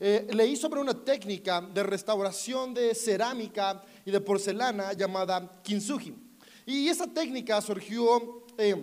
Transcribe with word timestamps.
eh, 0.00 0.28
leí 0.32 0.56
sobre 0.56 0.80
una 0.80 0.94
técnica 0.94 1.60
de 1.60 1.82
restauración 1.82 2.72
de 2.72 2.94
cerámica 2.94 3.82
y 4.04 4.10
de 4.10 4.20
porcelana 4.20 4.92
llamada 4.92 5.60
kintsugi. 5.62 6.14
Y 6.66 6.88
esa 6.88 7.06
técnica 7.06 7.60
surgió, 7.60 8.44
eh, 8.58 8.76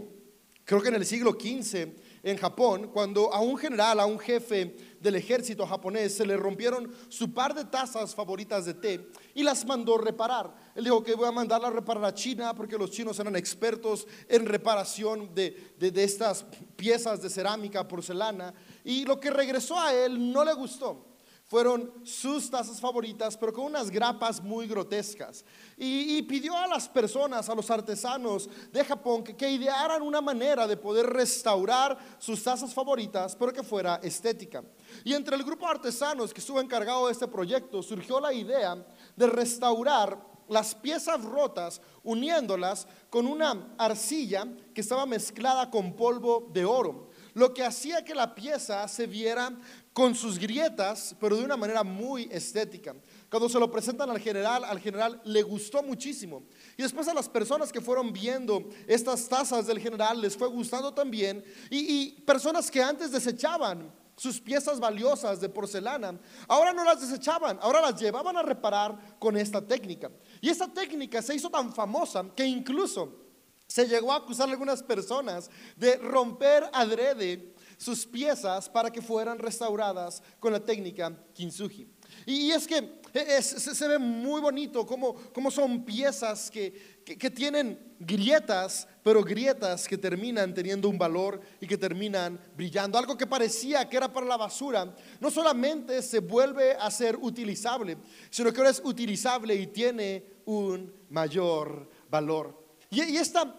creo 0.66 0.82
que 0.82 0.90
en 0.90 0.96
el 0.96 1.06
siglo 1.06 1.32
XV, 1.40 1.88
en 2.24 2.38
Japón, 2.38 2.90
cuando 2.92 3.32
a 3.32 3.40
un 3.40 3.56
general, 3.56 4.00
a 4.00 4.08
un 4.08 4.18
jefe 4.18 4.76
del 5.00 5.16
ejército 5.16 5.68
japonés, 5.68 6.16
se 6.16 6.26
le 6.26 6.36
rompieron 6.36 6.92
su 7.08 7.32
par 7.32 7.54
de 7.54 7.66
tazas 7.66 8.16
favoritas 8.16 8.66
de 8.66 8.74
té 8.74 9.08
y 9.36 9.44
las 9.44 9.64
mandó 9.64 10.00
reparar. 10.00 10.52
Él 10.74 10.86
dijo 10.86 11.04
que 11.04 11.14
voy 11.14 11.28
a 11.28 11.32
mandarla 11.32 11.68
a 11.68 11.72
reparar 11.72 12.04
a 12.04 12.14
China 12.16 12.56
porque 12.56 12.80
los 12.80 12.90
chinos 12.90 13.20
eran 13.20 13.36
expertos 13.36 14.08
en 14.28 14.48
reparación 14.48 15.36
de, 15.36 15.76
de 15.78 16.04
estas 16.04 16.44
piezas 16.76 17.22
de 17.22 17.30
cerámica, 17.30 17.88
porcelana, 17.88 18.52
y 18.86 19.04
lo 19.04 19.20
que 19.20 19.32
regresó 19.32 19.78
a 19.80 19.94
él 19.94 20.32
no 20.32 20.46
le 20.46 20.54
gustó 20.54 21.16
fueron 21.48 21.94
sus 22.04 22.50
tazas 22.50 22.80
favoritas, 22.82 23.38
pero 23.38 23.54
con 23.54 23.66
unas 23.66 23.92
grapas 23.92 24.42
muy 24.42 24.68
grotescas. 24.68 25.46
Y, 25.78 26.22
pidió 26.24 26.58
a 26.58 26.68
las 26.68 26.90
personas, 26.90 27.48
a 27.50 27.56
los 27.56 27.70
artesanos 27.70 28.50
de 28.72 28.84
Japón, 28.84 29.24
que, 29.24 29.50
idearan 29.50 30.02
una 30.02 30.22
manera 30.22 30.68
de 30.68 30.78
poder 30.78 31.06
restaurar 31.06 31.98
sus 32.18 32.44
tazas 32.44 32.74
favoritas, 32.74 33.36
pero 33.36 33.54
que 33.54 33.62
fuera 33.62 34.00
estética. 34.02 34.64
Y 35.04 35.14
entre 35.14 35.36
el 35.36 35.44
grupo 35.44 35.66
de 35.66 35.72
artesanos 35.74 36.34
que 36.34 36.40
estuvo 36.40 36.60
encargado 36.60 37.06
de 37.06 37.12
este 37.12 37.28
proyecto, 37.28 37.84
surgió 37.84 38.20
la 38.20 38.34
idea 38.34 38.84
de 39.16 39.28
restaurar 39.28 40.18
las 40.48 40.76
piezas 40.76 41.24
rotas 41.24 41.82
uniéndolas 42.04 42.88
con 43.10 43.26
una 43.28 43.76
arcilla 43.78 44.48
que 44.74 44.82
estaba 44.82 45.06
mezclada 45.06 45.70
con 45.70 45.96
polvo 45.96 46.50
de 46.54 46.66
oro 46.66 47.10
lo 47.36 47.54
que 47.54 47.64
hacía 47.64 48.04
que 48.04 48.16
la 48.16 48.34
pieza 48.34 48.88
se 48.88 49.06
viera 49.06 49.52
con 49.92 50.16
sus 50.16 50.40
grietas, 50.40 51.16
pero 51.20 51.36
de 51.36 51.44
una 51.44 51.58
manera 51.58 51.84
muy 51.84 52.30
estética. 52.32 52.96
Cuando 53.30 53.50
se 53.50 53.60
lo 53.60 53.70
presentan 53.70 54.10
al 54.10 54.20
general, 54.20 54.64
al 54.64 54.80
general 54.80 55.22
le 55.26 55.44
gustó 55.44 55.84
muchísimo. 55.84 56.44
Y 56.78 56.84
después 56.84 57.08
a 57.10 57.14
las 57.14 57.28
personas 57.28 57.74
que 57.74 57.82
fueron 57.82 58.14
viendo 58.14 58.70
estas 58.88 59.28
tazas 59.28 59.68
del 59.68 59.80
general 59.80 60.22
les 60.22 60.38
fue 60.38 60.48
gustando 60.48 60.94
también. 60.94 61.44
Y, 61.70 62.22
personas 62.22 62.72
que 62.72 62.82
antes 62.82 63.12
desechaban 63.12 63.92
sus 64.16 64.40
piezas 64.40 64.80
valiosas 64.80 65.42
de 65.42 65.50
porcelana, 65.50 66.18
ahora 66.48 66.72
no 66.72 66.86
las 66.86 67.02
desechaban, 67.02 67.60
ahora 67.62 67.82
las 67.82 68.00
llevaban 68.00 68.38
a 68.38 68.44
reparar 68.44 69.18
con 69.20 69.36
esta 69.36 69.62
técnica. 69.62 70.10
Y 70.40 70.50
esta 70.50 70.70
técnica 70.70 71.22
se 71.22 71.36
hizo 71.36 71.50
tan 71.50 71.74
famosa 71.74 72.26
que 72.34 72.46
incluso 72.46 73.25
se 73.68 73.88
llegó 73.88 74.14
a 74.14 74.18
acusar 74.18 74.48
a 74.48 74.52
algunas 74.52 74.84
personas 74.84 75.50
de 75.76 75.98
romper 75.98 76.66
adrede 76.72 77.54
sus 77.78 78.06
piezas 78.06 78.70
para 78.70 78.92
que 78.92 79.02
fueran 79.02 79.40
restauradas 79.40 80.22
con 80.40 80.54
la 80.54 80.60
técnica 80.60 81.14
kintsugi. 81.34 81.88
Y, 82.26 82.52
es 82.52 82.68
que 82.68 83.02
se, 83.42 83.88
ve 83.88 83.98
muy 83.98 84.42
bonito 84.42 84.86
cómo, 84.86 85.52
son 85.52 85.84
piezas 85.84 86.50
que, 86.50 87.02
que, 87.04 87.30
tienen 87.30 87.96
grietas, 88.00 88.88
pero 89.04 89.24
grietas 89.24 89.88
que 89.88 89.98
terminan 89.98 90.54
teniendo 90.54 90.88
un 90.88 90.98
valor 90.98 91.42
y 91.60 91.68
que 91.68 91.78
terminan 91.78 92.40
brillando. 92.56 92.98
Algo 92.98 93.18
que 93.18 93.28
parecía 93.28 93.88
que 93.90 93.98
era 93.98 94.12
para 94.12 94.26
la 94.26 94.38
basura, 94.38 94.96
no 95.20 95.32
solamente 95.32 96.02
se 96.02 96.20
vuelve 96.20 96.74
a 96.74 96.90
ser 96.92 97.18
utilizable, 97.18 97.98
sino 98.30 98.52
que 98.52 98.60
ahora 98.60 98.72
es 98.72 98.82
utilizable 98.84 99.56
y 99.56 99.68
tiene 99.68 100.24
un 100.46 100.94
mayor 101.10 101.90
valor. 102.10 102.65
Y, 102.90 103.18
esta, 103.18 103.54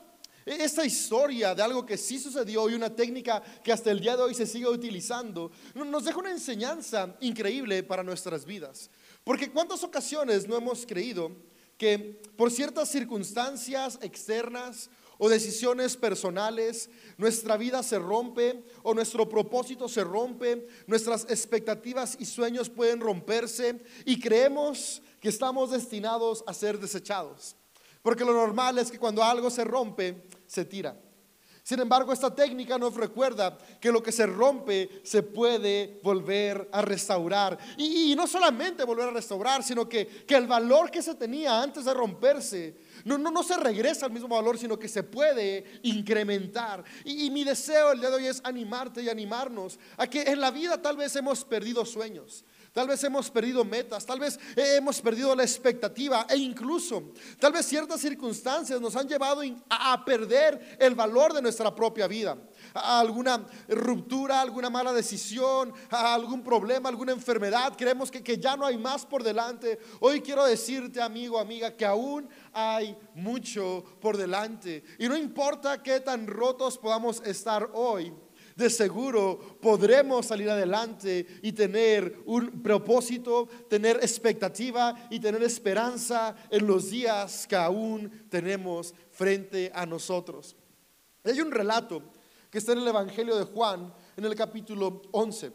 esta 0.44 0.84
historia 0.84 1.54
de 1.54 1.62
algo 1.62 1.84
que 1.84 1.96
sí 1.96 2.18
sucedió 2.18 2.68
y 2.68 2.74
una 2.74 2.94
técnica 2.94 3.42
que 3.62 3.72
hasta 3.72 3.90
el 3.90 4.00
día 4.00 4.16
de 4.16 4.22
hoy 4.22 4.34
se 4.34 4.46
sigue 4.46 4.68
utilizando, 4.68 5.50
nos 5.74 6.04
deja 6.04 6.18
una 6.18 6.30
enseñanza 6.30 7.16
increíble 7.20 7.82
para 7.82 8.02
nuestras 8.02 8.44
vidas. 8.44 8.90
Porque 9.24 9.50
cuántas 9.50 9.82
ocasiones 9.82 10.46
no 10.46 10.56
hemos 10.56 10.86
creído 10.86 11.32
que 11.76 12.20
por 12.36 12.50
ciertas 12.50 12.88
circunstancias 12.88 13.98
externas 14.00 14.88
o 15.18 15.28
decisiones 15.28 15.96
personales, 15.96 16.90
nuestra 17.16 17.56
vida 17.56 17.82
se 17.82 17.98
rompe 17.98 18.64
o 18.82 18.94
nuestro 18.94 19.28
propósito 19.28 19.88
se 19.88 20.04
rompe, 20.04 20.66
nuestras 20.86 21.24
expectativas 21.24 22.16
y 22.18 22.26
sueños 22.26 22.68
pueden 22.68 23.00
romperse 23.00 23.82
y 24.04 24.20
creemos 24.20 25.02
que 25.20 25.28
estamos 25.28 25.70
destinados 25.70 26.44
a 26.46 26.54
ser 26.54 26.78
desechados. 26.78 27.56
Porque 28.06 28.24
lo 28.24 28.32
normal 28.32 28.78
es 28.78 28.88
que 28.88 29.00
cuando 29.00 29.20
algo 29.20 29.50
se 29.50 29.64
rompe, 29.64 30.28
se 30.46 30.64
tira. 30.64 30.96
Sin 31.64 31.80
embargo, 31.80 32.12
esta 32.12 32.32
técnica 32.32 32.78
nos 32.78 32.94
recuerda 32.94 33.58
que 33.80 33.90
lo 33.90 34.00
que 34.00 34.12
se 34.12 34.26
rompe 34.26 35.00
se 35.02 35.24
puede 35.24 35.98
volver 36.04 36.68
a 36.70 36.82
restaurar. 36.82 37.58
Y, 37.76 38.14
no 38.14 38.28
solamente 38.28 38.84
volver 38.84 39.08
a 39.08 39.10
restaurar, 39.10 39.64
sino 39.64 39.88
que, 39.88 40.24
el 40.28 40.46
valor 40.46 40.88
que 40.88 41.02
se 41.02 41.16
tenía 41.16 41.60
antes 41.60 41.84
de 41.84 41.94
romperse, 41.94 42.76
no, 43.04 43.18
no, 43.18 43.32
no 43.32 43.42
se 43.42 43.56
regresa 43.56 44.06
al 44.06 44.12
mismo 44.12 44.28
valor, 44.28 44.56
sino 44.56 44.78
que 44.78 44.86
se 44.86 45.02
puede 45.02 45.80
incrementar. 45.82 46.84
Y, 47.04 47.26
y 47.26 47.30
mi 47.32 47.42
deseo 47.42 47.90
el 47.90 47.98
día 47.98 48.10
de 48.10 48.16
hoy 48.18 48.26
es 48.28 48.40
animarte 48.44 49.02
y 49.02 49.08
animarnos 49.08 49.80
a 49.96 50.06
que 50.06 50.22
en 50.22 50.40
la 50.40 50.52
vida 50.52 50.80
tal 50.80 50.96
vez 50.96 51.16
hemos 51.16 51.44
perdido 51.44 51.84
sueños. 51.84 52.44
Tal 52.76 52.88
vez 52.88 53.02
hemos 53.04 53.30
perdido 53.30 53.64
metas, 53.64 54.04
tal 54.04 54.20
vez 54.20 54.38
hemos 54.54 55.00
perdido 55.00 55.34
la 55.34 55.42
expectativa 55.44 56.26
e 56.28 56.36
incluso 56.36 57.04
tal 57.40 57.50
vez 57.50 57.64
ciertas 57.64 58.02
circunstancias 58.02 58.78
nos 58.82 58.94
han 58.96 59.08
llevado 59.08 59.40
a 59.70 60.04
perder 60.04 60.76
el 60.78 60.94
valor 60.94 61.32
de 61.32 61.40
nuestra 61.40 61.74
propia 61.74 62.06
vida. 62.06 62.36
A 62.74 63.00
alguna 63.00 63.46
ruptura, 63.66 64.42
alguna 64.42 64.68
mala 64.68 64.92
decisión, 64.92 65.72
a 65.88 66.12
algún 66.12 66.42
problema, 66.42 66.90
alguna 66.90 67.12
enfermedad. 67.12 67.72
Creemos 67.78 68.10
que, 68.10 68.22
que 68.22 68.36
ya 68.36 68.58
no 68.58 68.66
hay 68.66 68.76
más 68.76 69.06
por 69.06 69.22
delante. 69.22 69.78
Hoy 70.00 70.20
quiero 70.20 70.44
decirte, 70.44 71.00
amigo, 71.00 71.38
amiga, 71.38 71.74
que 71.74 71.86
aún 71.86 72.28
hay 72.52 72.94
mucho 73.14 73.84
por 74.02 74.18
delante. 74.18 74.84
Y 74.98 75.08
no 75.08 75.16
importa 75.16 75.82
qué 75.82 76.00
tan 76.00 76.26
rotos 76.26 76.76
podamos 76.76 77.22
estar 77.24 77.70
hoy 77.72 78.12
de 78.56 78.70
seguro 78.70 79.58
podremos 79.60 80.26
salir 80.26 80.48
adelante 80.48 81.26
y 81.42 81.52
tener 81.52 82.20
un 82.24 82.62
propósito, 82.62 83.46
tener 83.68 83.96
expectativa 83.96 85.08
y 85.10 85.20
tener 85.20 85.42
esperanza 85.42 86.34
en 86.50 86.66
los 86.66 86.90
días 86.90 87.46
que 87.46 87.54
aún 87.54 88.10
tenemos 88.30 88.94
frente 89.10 89.70
a 89.74 89.84
nosotros. 89.84 90.56
Hay 91.22 91.40
un 91.40 91.52
relato 91.52 92.02
que 92.50 92.58
está 92.58 92.72
en 92.72 92.78
el 92.78 92.88
Evangelio 92.88 93.36
de 93.36 93.44
Juan, 93.44 93.92
en 94.16 94.24
el 94.24 94.34
capítulo 94.34 95.02
11. 95.12 95.52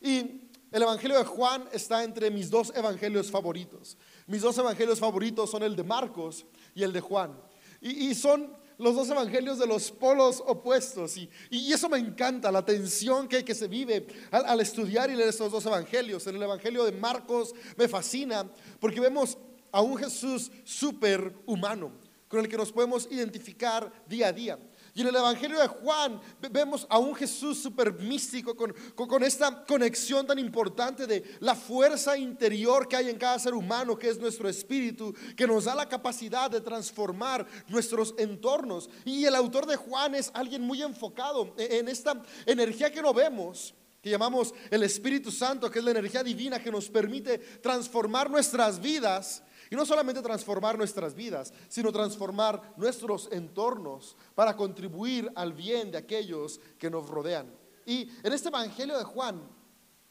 Y 0.00 0.48
el 0.72 0.82
Evangelio 0.82 1.18
de 1.18 1.24
Juan 1.24 1.68
está 1.72 2.02
entre 2.04 2.30
mis 2.30 2.48
dos 2.48 2.72
evangelios 2.74 3.30
favoritos. 3.30 3.98
Mis 4.26 4.40
dos 4.40 4.56
evangelios 4.56 4.98
favoritos 4.98 5.50
son 5.50 5.62
el 5.62 5.76
de 5.76 5.84
Marcos 5.84 6.46
y 6.74 6.84
el 6.84 6.92
de 6.92 7.00
Juan. 7.00 7.38
Y, 7.82 8.14
son 8.14 8.54
los 8.80 8.94
dos 8.94 9.10
evangelios 9.10 9.58
de 9.58 9.66
los 9.66 9.90
polos 9.90 10.42
opuestos. 10.46 11.16
Y, 11.16 11.30
y 11.50 11.72
eso 11.72 11.88
me 11.88 11.98
encanta, 11.98 12.50
la 12.50 12.64
tensión 12.64 13.28
que, 13.28 13.44
que 13.44 13.54
se 13.54 13.68
vive 13.68 14.06
al, 14.30 14.60
estudiar 14.60 15.10
y 15.10 15.14
leer 15.14 15.28
estos 15.28 15.52
dos 15.52 15.64
evangelios. 15.66 16.26
En 16.26 16.36
el 16.36 16.42
evangelio 16.42 16.84
de 16.84 16.92
Marcos 16.92 17.54
me 17.76 17.88
fascina 17.88 18.50
porque 18.80 19.00
vemos 19.00 19.36
a 19.70 19.82
un 19.82 19.96
Jesús 19.96 20.50
súper 20.64 21.34
humano 21.46 21.92
con 22.26 22.40
el 22.40 22.48
que 22.48 22.56
nos 22.56 22.72
podemos 22.72 23.08
identificar 23.10 23.92
día 24.06 24.28
a 24.28 24.32
día. 24.32 24.58
Y 24.94 25.02
en 25.02 25.08
el 25.08 25.16
Evangelio 25.16 25.58
de 25.58 25.68
Juan 25.68 26.20
vemos 26.50 26.86
a 26.90 26.98
un 26.98 27.14
Jesús 27.14 27.62
súper 27.62 27.92
místico 27.94 28.56
con, 28.56 28.74
con, 28.94 29.22
esta 29.22 29.64
conexión 29.64 30.26
tan 30.26 30.38
importante 30.38 31.06
de 31.06 31.36
la 31.40 31.54
fuerza 31.54 32.16
interior 32.16 32.88
que 32.88 32.96
hay 32.96 33.08
en 33.08 33.18
cada 33.18 33.38
ser 33.38 33.54
humano, 33.54 33.96
que 33.96 34.08
es 34.08 34.18
nuestro 34.18 34.48
espíritu, 34.48 35.14
que 35.36 35.46
nos 35.46 35.64
da 35.64 35.74
la 35.74 35.88
capacidad 35.88 36.50
de 36.50 36.60
transformar 36.60 37.46
nuestros 37.68 38.14
entornos. 38.18 38.90
Y 39.04 39.24
el 39.24 39.34
autor 39.34 39.66
de 39.66 39.76
Juan 39.76 40.14
es 40.14 40.30
alguien 40.34 40.62
muy 40.62 40.82
enfocado 40.82 41.54
en 41.56 41.88
esta 41.88 42.22
energía 42.46 42.90
que 42.90 43.02
no 43.02 43.14
vemos 43.14 43.74
que 44.02 44.08
llamamos 44.08 44.54
el 44.70 44.82
Espíritu 44.82 45.30
Santo, 45.30 45.70
que 45.70 45.78
es 45.78 45.84
la 45.84 45.90
energía 45.90 46.22
divina 46.22 46.62
que 46.62 46.70
nos 46.70 46.88
permite 46.88 47.36
transformar 47.38 48.30
nuestras 48.30 48.80
vidas 48.80 49.42
y 49.70 49.76
no 49.76 49.86
solamente 49.86 50.20
transformar 50.20 50.76
nuestras 50.76 51.14
vidas, 51.14 51.54
sino 51.68 51.92
transformar 51.92 52.74
nuestros 52.76 53.28
entornos 53.30 54.16
para 54.34 54.56
contribuir 54.56 55.30
al 55.36 55.52
bien 55.52 55.92
de 55.92 55.98
aquellos 55.98 56.60
que 56.76 56.90
nos 56.90 57.08
rodean. 57.08 57.54
Y 57.86 58.10
en 58.24 58.32
este 58.32 58.48
Evangelio 58.48 58.98
de 58.98 59.04
Juan 59.04 59.40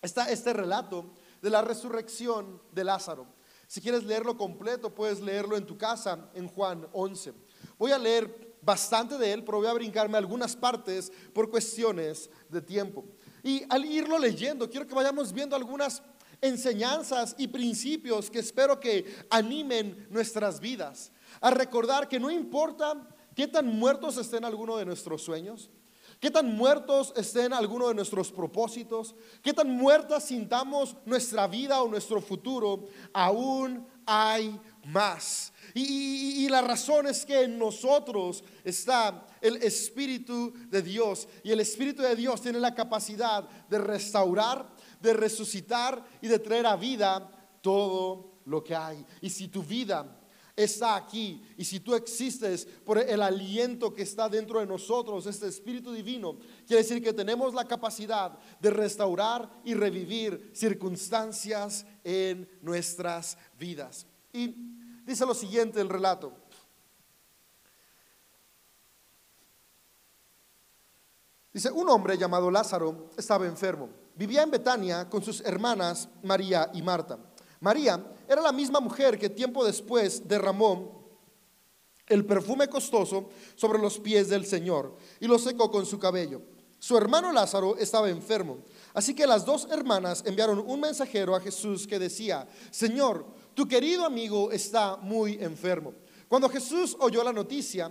está 0.02 0.32
este 0.32 0.54
relato 0.54 1.12
de 1.42 1.50
la 1.50 1.62
resurrección 1.62 2.62
de 2.72 2.86
Lázaro. 2.86 3.28
Si 3.68 3.82
quieres 3.82 4.04
leerlo 4.04 4.38
completo, 4.38 4.96
puedes 4.96 5.20
leerlo 5.20 5.58
en 5.58 5.66
tu 5.66 5.78
casa 5.78 6.30
en 6.34 6.48
Juan 6.48 6.88
11. 6.94 7.34
Voy 7.78 7.92
a 7.92 8.00
leer 8.00 8.58
bastante 8.62 9.18
de 9.18 9.34
él, 9.34 9.44
pero 9.44 9.60
voy 9.60 9.68
a 9.68 9.74
brincarme 9.74 10.18
algunas 10.18 10.56
partes 10.56 11.12
por 11.34 11.50
cuestiones 11.50 12.30
de 12.50 12.62
tiempo. 12.62 13.06
Y 13.44 13.64
al 13.70 13.86
irlo 13.86 14.18
leyendo, 14.18 14.70
quiero 14.70 14.88
que 14.88 14.96
vayamos 14.96 15.32
viendo 15.32 15.56
algunas 15.56 16.02
enseñanzas 16.42 17.36
y 17.38 17.48
principios 17.48 18.30
que 18.30 18.40
espero 18.40 18.80
que 18.80 19.06
animen 19.30 20.08
nuestras 20.10 20.60
vidas. 20.60 21.12
A 21.42 21.52
recordar 21.52 22.08
que 22.08 22.20
no 22.20 22.32
importa 22.32 23.08
qué 23.36 23.48
tan 23.48 23.68
muertos 23.68 24.18
estén 24.18 24.46
algunos 24.46 24.80
de 24.80 24.86
nuestros 24.86 25.22
sueños, 25.22 25.70
qué 26.20 26.30
tan 26.30 26.56
muertos 26.56 27.14
estén 27.16 27.54
algunos 27.54 27.90
de 27.90 27.96
nuestros 27.96 28.32
propósitos, 28.32 29.16
qué 29.42 29.54
tan 29.54 29.70
muertas 29.70 30.26
sintamos 30.26 30.96
nuestra 31.06 31.48
vida 31.48 31.82
o 31.82 31.88
nuestro 31.88 32.22
futuro, 32.22 32.88
aún 33.14 33.88
hay 34.06 34.60
más. 34.86 35.54
Y, 35.76 36.50
la 36.50 36.62
razón 36.62 37.06
es 37.06 37.26
que 37.26 37.44
en 37.44 37.60
nosotros 37.60 38.44
está 38.64 39.28
el 39.40 39.58
Espíritu 39.58 40.52
de 40.68 40.82
Dios. 40.82 41.28
Y 41.44 41.52
el 41.52 41.60
Espíritu 41.60 42.02
de 42.02 42.16
Dios 42.16 42.42
tiene 42.42 42.60
la 42.60 42.74
capacidad 42.74 43.48
de 43.70 43.78
restaurar, 43.78 44.76
de 45.02 45.14
resucitar 45.14 46.04
y 46.22 46.28
de 46.28 46.40
traer 46.40 46.66
a 46.66 46.76
vida 46.76 47.30
todo 47.62 48.40
lo 48.46 48.64
que 48.64 48.76
hay. 48.76 49.06
Y 49.22 49.30
si 49.30 49.48
tu 49.48 49.64
vida 49.64 50.20
está 50.56 50.96
aquí 50.96 51.42
y 51.58 51.64
si 51.64 51.80
tú 51.80 51.96
existes 51.96 52.66
por 52.66 52.98
el 52.98 53.22
aliento 53.22 53.94
que 53.94 54.02
está 54.02 54.28
dentro 54.28 54.60
de 54.60 54.66
nosotros, 54.66 55.26
este 55.26 55.48
Espíritu 55.48 55.94
Divino, 55.94 56.38
quiere 56.68 56.84
decir 56.84 57.02
que 57.02 57.14
tenemos 57.14 57.54
la 57.54 57.66
capacidad 57.66 58.38
de 58.60 58.70
restaurar 58.70 59.50
y 59.64 59.74
revivir 59.74 60.52
circunstancias 60.54 61.86
en 62.04 62.50
nuestras 62.62 63.38
vidas. 63.58 64.06
Y 64.34 64.54
dice 65.06 65.26
lo 65.26 65.34
siguiente 65.34 65.80
el 65.80 65.90
relato. 65.90 66.34
Dice, 71.52 71.72
un 71.72 71.90
hombre 71.90 72.18
llamado 72.18 72.52
Lázaro 72.52 73.10
estaba 73.18 73.46
enfermo. 73.46 73.90
Vivía 74.20 74.44
en 74.44 74.52
Betania 74.52 75.10
con 75.10 75.24
sus 75.24 75.40
hermanas 75.40 76.10
María 76.24 76.70
y 76.74 76.82
Marta. 76.82 77.18
María 77.62 78.06
era 78.28 78.42
la 78.42 78.52
misma 78.52 78.82
mujer 78.82 79.18
que 79.18 79.30
tiempo 79.30 79.64
después 79.64 80.28
derramó 80.28 81.08
el 82.06 82.26
perfume 82.26 82.68
costoso 82.68 83.30
sobre 83.56 83.80
los 83.80 83.98
pies 83.98 84.28
del 84.28 84.46
Señor 84.46 84.98
y 85.22 85.28
lo 85.28 85.40
secó 85.40 85.72
con 85.72 85.86
su 85.86 85.98
cabello. 85.98 86.42
Su 86.80 86.98
hermano 86.98 87.32
Lázaro 87.32 87.78
estaba 87.78 88.10
enfermo. 88.10 88.58
Así 88.94 89.14
que 89.14 89.26
las 89.26 89.46
dos 89.46 89.70
hermanas 89.72 90.22
enviaron 90.26 90.60
un 90.68 90.82
mensajero 90.82 91.34
a 91.34 91.40
Jesús 91.40 91.88
que 91.88 91.98
decía, 91.98 92.46
Señor, 92.72 93.26
tu 93.54 93.70
querido 93.70 94.04
amigo 94.04 94.52
está 94.52 94.98
muy 94.98 95.38
enfermo. 95.40 95.94
Cuando 96.28 96.50
Jesús 96.50 96.98
oyó 97.00 97.24
la 97.24 97.32
noticia, 97.32 97.90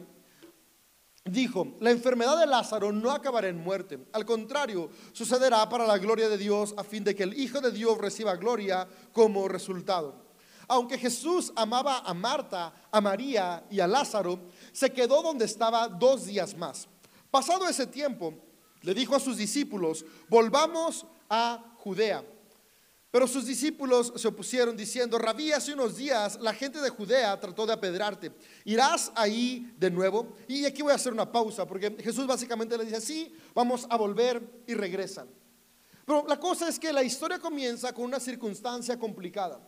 dijo, 1.33 1.77
la 1.81 1.91
enfermedad 1.91 2.39
de 2.39 2.47
Lázaro 2.47 2.93
no 2.93 3.11
acabará 3.11 3.49
en 3.49 3.59
muerte. 3.59 3.99
Al 4.13 4.25
contrario, 4.25 4.91
sucederá 5.13 5.69
para 5.69 5.87
la 5.87 5.99
gloria 5.99 6.29
de 6.29 6.39
Dios 6.39 6.75
a 6.77 6.85
fin 6.85 7.05
de 7.05 7.15
que 7.15 7.23
el 7.23 7.39
Hijo 7.39 7.61
de 7.61 7.71
Dios 7.71 7.99
reciba 7.99 8.37
gloria 8.37 8.89
como 9.13 9.49
resultado. 9.49 10.15
Aunque 10.69 10.99
Jesús 10.99 11.53
amaba 11.57 12.01
a 12.01 12.13
Marta, 12.13 12.73
a 12.91 13.01
María 13.01 13.65
y 13.71 13.81
a 13.81 13.87
Lázaro, 13.87 14.39
se 14.73 14.93
quedó 14.93 15.23
donde 15.23 15.47
estaba 15.47 15.89
dos 15.89 16.27
días 16.27 16.57
más. 16.57 16.87
Pasado 17.31 17.67
ese 17.67 17.87
tiempo, 17.87 18.35
le 18.83 18.95
dijo 18.95 19.17
a 19.17 19.21
sus 19.21 19.37
discípulos, 19.37 20.05
volvamos 20.29 21.07
a 21.29 21.75
Judea. 21.79 22.25
Pero 23.11 23.27
sus 23.27 23.47
discípulos 23.47 24.13
se 24.17 24.29
opusieron 24.29 24.77
diciendo, 24.77 25.19
Rabí, 25.19 25.51
hace 25.51 25.73
unos 25.73 25.97
días 25.97 26.39
la 26.41 26.53
gente 26.53 26.79
de 26.81 26.91
Judea 26.91 27.41
trató 27.41 27.65
de 27.65 27.73
apedrarte. 27.73 28.33
¿Irás 28.65 29.11
ahí 29.15 29.73
de 29.79 29.91
nuevo? 29.91 30.37
Y 30.47 30.67
aquí 30.67 30.83
voy 30.83 30.93
a 30.93 30.97
hacer 30.97 31.13
una 31.15 31.31
pausa, 31.33 31.67
porque 31.67 31.97
Jesús 32.03 32.27
básicamente 32.27 32.77
le 32.77 32.85
dice, 32.85 33.01
sí, 33.01 33.35
vamos 33.55 33.87
a 33.89 33.97
volver 33.97 34.63
y 34.67 34.75
regresan. 34.75 35.27
Pero 36.05 36.27
la 36.29 36.39
cosa 36.39 36.69
es 36.69 36.79
que 36.79 36.93
la 36.93 37.03
historia 37.03 37.39
comienza 37.39 37.95
con 37.95 38.05
una 38.05 38.21
circunstancia 38.21 38.99
complicada. 38.99 39.59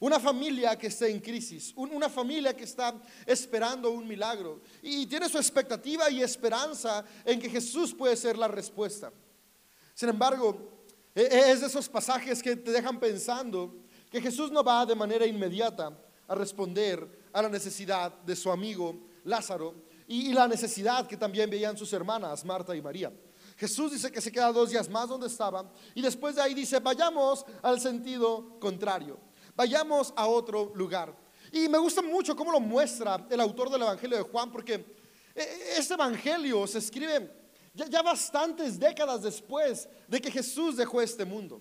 Una 0.00 0.18
familia 0.18 0.76
que 0.76 0.88
está 0.88 1.06
en 1.06 1.20
crisis, 1.20 1.72
una 1.76 2.08
familia 2.08 2.56
que 2.56 2.64
está 2.64 3.00
esperando 3.24 3.90
un 3.90 4.06
milagro 4.06 4.60
y 4.82 5.06
tiene 5.06 5.28
su 5.28 5.38
expectativa 5.38 6.10
y 6.10 6.22
esperanza 6.22 7.04
en 7.24 7.40
que 7.40 7.48
Jesús 7.48 7.94
puede 7.94 8.16
ser 8.16 8.36
la 8.36 8.48
respuesta. 8.48 9.12
Sin 9.94 10.08
embargo, 10.08 10.83
es 11.14 11.60
de 11.60 11.66
esos 11.66 11.88
pasajes 11.88 12.42
que 12.42 12.56
te 12.56 12.72
dejan 12.72 12.98
pensando 12.98 13.74
que 14.10 14.20
Jesús 14.20 14.50
no 14.50 14.64
va 14.64 14.84
de 14.84 14.94
manera 14.94 15.26
inmediata 15.26 15.96
a 16.26 16.34
responder 16.34 17.06
a 17.32 17.42
la 17.42 17.48
necesidad 17.48 18.12
de 18.12 18.34
su 18.34 18.50
amigo 18.50 18.96
Lázaro 19.24 19.74
y, 20.06 20.32
la 20.32 20.46
necesidad 20.48 21.06
que 21.06 21.16
también 21.16 21.48
veían 21.48 21.76
sus 21.76 21.92
hermanas 21.92 22.44
Marta 22.44 22.74
y 22.76 22.82
María. 22.82 23.12
Jesús 23.56 23.92
dice 23.92 24.10
que 24.10 24.20
se 24.20 24.32
queda 24.32 24.52
dos 24.52 24.70
días 24.70 24.88
más 24.88 25.08
donde 25.08 25.28
estaba 25.28 25.70
y 25.94 26.02
después 26.02 26.34
de 26.34 26.42
ahí 26.42 26.54
dice, 26.54 26.80
vayamos 26.80 27.44
al 27.62 27.80
sentido 27.80 28.58
contrario, 28.58 29.18
vayamos 29.54 30.12
a 30.16 30.26
otro 30.26 30.72
lugar. 30.74 31.14
Y 31.52 31.68
me 31.68 31.78
gusta 31.78 32.02
mucho 32.02 32.34
cómo 32.34 32.50
lo 32.50 32.58
muestra 32.58 33.26
el 33.30 33.40
autor 33.40 33.70
del 33.70 33.82
Evangelio 33.82 34.16
de 34.16 34.24
Juan, 34.24 34.50
porque 34.50 34.84
e, 35.34 35.76
este 35.76 35.94
Evangelio 35.94 36.66
se 36.66 36.78
escribe 36.78 37.43
ya, 37.74 38.02
bastantes 38.02 38.78
décadas 38.78 39.22
después 39.22 39.88
de 40.06 40.20
que 40.20 40.30
Jesús 40.30 40.76
dejó 40.76 41.02
este 41.02 41.24
mundo. 41.24 41.60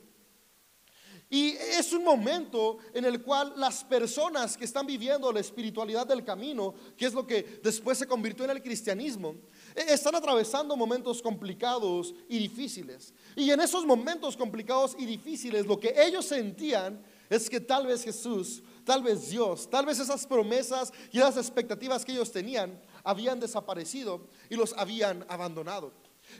Y 1.29 1.55
es 1.57 1.91
un 1.93 2.03
momento 2.03 2.77
en 2.93 3.05
el 3.05 3.23
cual 3.23 3.53
las 3.57 3.83
personas 3.83 4.55
que 4.55 4.65
están 4.65 4.85
viviendo 4.85 5.31
la 5.31 5.39
espiritualidad 5.39 6.05
del 6.05 6.23
camino, 6.23 6.75
que 6.95 7.07
es 7.07 7.13
lo 7.13 7.25
que 7.25 7.59
después 7.63 7.97
se 7.97 8.05
convirtió 8.05 8.45
en 8.45 8.51
el 8.51 8.61
cristianismo, 8.61 9.35
e, 9.73 9.93
están 9.93 10.13
atravesando 10.13 10.77
momentos 10.77 11.23
complicados 11.23 12.13
y 12.29 12.37
difíciles. 12.37 13.15
Y 13.35 13.49
en 13.49 13.61
esos 13.61 13.83
momentos 13.83 14.37
complicados 14.37 14.95
y 14.99 15.05
difíciles, 15.05 15.65
lo 15.65 15.79
que 15.79 15.95
ellos 15.97 16.25
sentían 16.25 17.03
es 17.31 17.49
que 17.49 17.59
tal 17.59 17.87
vez 17.87 18.03
Jesús, 18.03 18.61
tal 18.85 19.03
vez 19.03 19.29
Dios, 19.29 19.69
tal 19.69 19.85
vez 19.85 19.99
esas 19.99 20.25
promesas 20.25 20.91
y 21.11 21.19
las 21.19 21.37
expectativas 21.37 22.03
que 22.03 22.11
ellos 22.11 22.31
tenían 22.31 22.81
habían 23.03 23.39
desaparecido 23.39 24.27
y 24.49 24.55
los 24.55 24.73
habían 24.77 25.25
abandonado. 25.29 25.91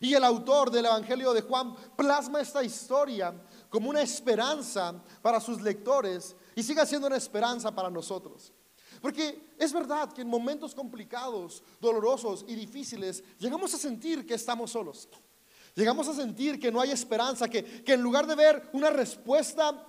Y 0.02 0.14
el 0.14 0.24
autor 0.24 0.72
del 0.72 0.86
Evangelio 0.86 1.34
de 1.34 1.42
Juan 1.42 1.76
plasma 1.96 2.42
esta 2.42 2.64
historia 2.64 3.34
como 3.70 3.90
una 3.90 4.02
esperanza 4.02 4.94
para 5.22 5.40
sus 5.40 5.62
lectores 5.62 6.36
y 6.56 6.64
sigue 6.64 6.86
siendo 6.86 7.08
una 7.08 7.18
esperanza 7.18 7.74
para 7.74 7.90
nosotros. 7.90 8.52
Porque 9.02 9.54
es 9.60 9.74
verdad 9.74 10.14
que 10.14 10.22
en 10.22 10.30
momentos 10.30 10.74
complicados, 10.74 11.62
dolorosos 11.82 12.46
y 12.48 12.56
difíciles, 12.56 13.24
llegamos 13.38 13.74
a 13.74 13.78
sentir 13.78 14.26
que 14.26 14.36
estamos 14.36 14.72
solos. 14.72 15.10
Llegamos 15.76 16.08
a 16.08 16.14
sentir 16.14 16.60
que 16.60 16.72
no 16.72 16.80
hay 16.80 16.92
esperanza, 16.92 17.50
que, 17.50 17.84
en 17.86 18.02
lugar 18.02 18.28
de 18.28 18.36
ver 18.36 18.70
una 18.74 18.92
respuesta 18.92 19.86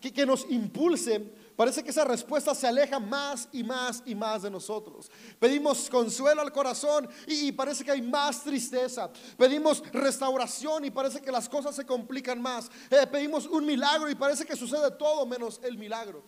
que, 0.00 0.12
que 0.12 0.26
nos 0.26 0.44
impulse, 0.50 1.32
Parece 1.60 1.84
que 1.84 1.90
esa 1.90 2.06
respuesta 2.06 2.54
se 2.54 2.66
aleja 2.66 2.98
más 2.98 3.46
y 3.52 3.62
más 3.62 4.02
y 4.06 4.14
más 4.14 4.40
de 4.40 4.50
nosotros. 4.50 5.10
Pedimos 5.38 5.90
consuelo 5.90 6.40
al 6.40 6.50
corazón 6.50 7.06
y, 7.26 7.52
parece 7.52 7.84
que 7.84 7.90
hay 7.90 8.00
más 8.00 8.42
tristeza. 8.42 9.10
Pedimos 9.36 9.82
restauración 9.92 10.86
y 10.86 10.90
parece 10.90 11.20
que 11.20 11.30
las 11.30 11.50
cosas 11.50 11.76
se 11.76 11.84
complican 11.84 12.40
más. 12.40 12.70
Eh, 12.88 13.06
pedimos 13.12 13.44
un 13.44 13.66
milagro 13.66 14.08
y 14.08 14.14
parece 14.14 14.46
que 14.46 14.56
sucede 14.56 14.90
todo 14.92 15.26
menos 15.26 15.60
el 15.62 15.76
milagro. 15.76 16.22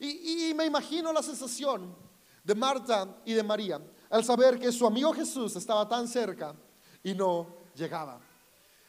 Y, 0.00 0.52
me 0.56 0.64
imagino 0.64 1.12
la 1.12 1.22
sensación 1.22 1.94
de 2.42 2.54
Marta 2.56 3.16
y 3.24 3.34
de 3.34 3.44
María 3.44 3.80
al 4.10 4.24
saber 4.24 4.58
que 4.58 4.72
su 4.72 4.88
amigo 4.88 5.12
Jesús 5.12 5.54
estaba 5.54 5.88
tan 5.88 6.08
cerca 6.08 6.52
y 7.04 7.14
no 7.14 7.46
llegaba. 7.76 8.18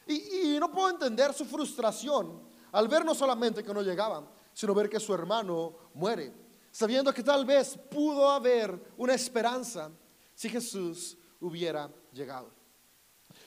Y, 0.08 0.56
y 0.56 0.58
no 0.58 0.68
puedo 0.72 0.90
entender 0.90 1.32
su 1.32 1.44
frustración 1.44 2.42
al 2.72 2.88
ver 2.88 3.04
no 3.04 3.14
solamente 3.14 3.62
que 3.62 3.72
no 3.72 3.82
llegaba, 3.82 4.24
sino 4.60 4.74
ver 4.74 4.90
que 4.90 5.00
su 5.00 5.14
hermano 5.14 5.74
muere, 5.94 6.34
sabiendo 6.70 7.14
que 7.14 7.22
tal 7.22 7.46
vez 7.46 7.78
pudo 7.90 8.28
haber 8.28 8.78
una 8.98 9.14
esperanza 9.14 9.90
si 10.34 10.50
Jesús 10.50 11.16
hubiera 11.40 11.90
llegado. 12.12 12.52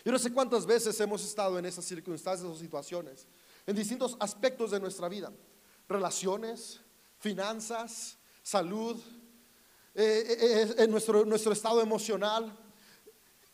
Yo 0.03 0.11
no 0.11 0.17
sé 0.17 0.33
cuántas 0.33 0.65
veces 0.65 0.99
hemos 0.99 1.23
estado 1.23 1.59
en 1.59 1.67
esas 1.67 1.85
circunstancias 1.85 2.49
o 2.49 2.55
situaciones, 2.55 3.27
en 3.67 3.75
distintos 3.75 4.17
aspectos 4.19 4.71
de 4.71 4.79
nuestra 4.79 5.07
vida, 5.07 5.31
relaciones, 5.87 6.81
finanzas, 7.19 8.17
salud, 8.41 8.99
eh, 9.93 10.25
eh, 10.27 10.37
eh, 10.39 10.75
en 10.79 10.89
nuestro, 10.89 11.23
nuestro 11.25 11.53
estado 11.53 11.79
emocional, 11.79 12.57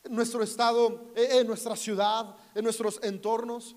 nuestro 0.09 0.43
estado, 0.43 1.11
en 1.15 1.47
nuestra 1.47 1.75
ciudad, 1.75 2.35
en 2.55 2.63
nuestros 2.63 2.99
entornos. 3.03 3.75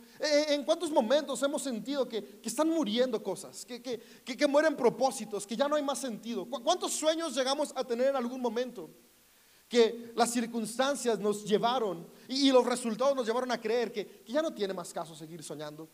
¿En 0.49 0.65
cuántos 0.65 0.91
momentos 0.91 1.43
hemos 1.43 1.63
sentido 1.63 2.09
que, 2.09 2.41
están 2.43 2.69
muriendo 2.69 3.23
cosas, 3.23 3.65
que, 3.65 3.81
que, 3.81 4.47
mueren 4.47 4.77
propósitos, 4.77 5.47
que 5.47 5.57
ya 5.57 5.69
no 5.69 5.77
hay 5.77 5.83
más 5.83 5.99
sentido? 5.99 6.47
¿Cuántos 6.47 6.93
sueños 6.93 7.35
llegamos 7.35 7.73
a 7.77 7.85
tener 7.85 8.09
en 8.09 8.17
algún 8.17 8.41
momento? 8.41 8.91
Que 9.69 10.13
las 10.15 10.31
circunstancias 10.31 11.19
nos 11.19 11.45
llevaron 11.45 12.09
y, 12.29 12.51
los 12.51 12.65
resultados 12.67 13.15
nos 13.15 13.27
llevaron 13.27 13.51
a 13.53 13.61
creer 13.61 13.93
que, 13.93 14.25
ya 14.27 14.43
no 14.43 14.53
tiene 14.53 14.75
más 14.75 14.93
caso 14.93 15.15
seguir 15.15 15.43
soñando. 15.43 15.89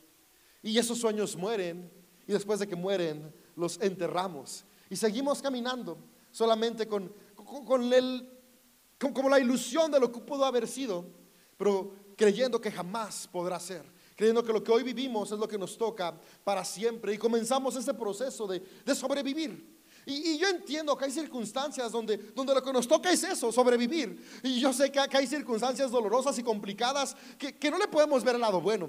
Y 0.63 0.79
esos 0.79 0.99
sueños 0.99 1.37
mueren 1.37 1.91
y 2.27 2.33
después 2.33 2.61
de 2.61 2.67
que 2.67 2.77
mueren 2.77 3.33
los 3.57 3.81
enterramos 3.81 4.65
y 4.91 4.97
seguimos 4.97 5.41
caminando 5.43 5.99
solamente 6.31 6.87
con, 6.87 7.13
con 7.35 7.93
el 7.93 8.38
como 8.99 9.29
la 9.29 9.39
ilusión 9.39 9.91
de 9.91 10.01
lo 10.01 10.11
que 10.11 10.21
pudo 10.21 10.45
haber 10.45 10.67
sido, 10.67 11.07
pero 11.57 11.93
creyendo 12.17 12.61
que 12.61 12.71
jamás 12.71 13.29
podrá 13.31 13.61
ser, 13.61 13.85
creyendo 14.17 14.43
que 14.43 14.53
lo 14.53 14.63
que 14.63 14.73
hoy 14.73 14.83
vivimos 14.83 15.31
es 15.31 15.39
lo 15.39 15.47
que 15.47 15.57
nos 15.57 15.79
toca 15.79 16.19
para 16.43 16.65
siempre 16.65 17.15
y 17.15 17.19
comenzamos 17.19 17.77
ese 17.77 17.95
proceso 17.95 18.47
de, 18.47 18.63
sobrevivir. 18.95 19.79
Y, 20.05 20.39
yo 20.39 20.49
entiendo 20.49 20.97
que 20.97 21.05
hay 21.05 21.11
circunstancias 21.11 21.93
donde, 21.93 22.17
donde 22.17 22.55
lo 22.55 22.63
que 22.63 22.73
nos 22.73 22.89
toca 22.89 23.13
es 23.13 23.23
eso, 23.23 23.53
sobrevivir. 23.53 24.41
Y 24.43 24.59
yo 24.59 24.73
sé 24.73 24.91
que, 24.91 24.99
hay 24.99 25.27
circunstancias 25.27 25.91
dolorosas 25.91 26.39
y 26.39 26.43
complicadas 26.43 27.15
que, 27.39 27.71
no 27.71 27.79
le 27.79 27.89
podemos 27.89 28.25
ver 28.25 28.37
el 28.37 28.41
lado 28.41 28.61
bueno. 28.61 28.89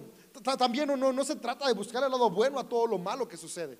También 0.58 0.88
no, 0.88 1.12
no 1.12 1.25
se 1.25 1.36
trata 1.36 1.68
de 1.68 1.74
buscar 1.74 2.04
el 2.04 2.12
lado 2.12 2.30
bueno 2.30 2.58
a 2.58 2.68
todo 2.68 2.88
lo 2.88 2.98
malo 2.98 3.28
que 3.28 3.38
sucede. 3.38 3.78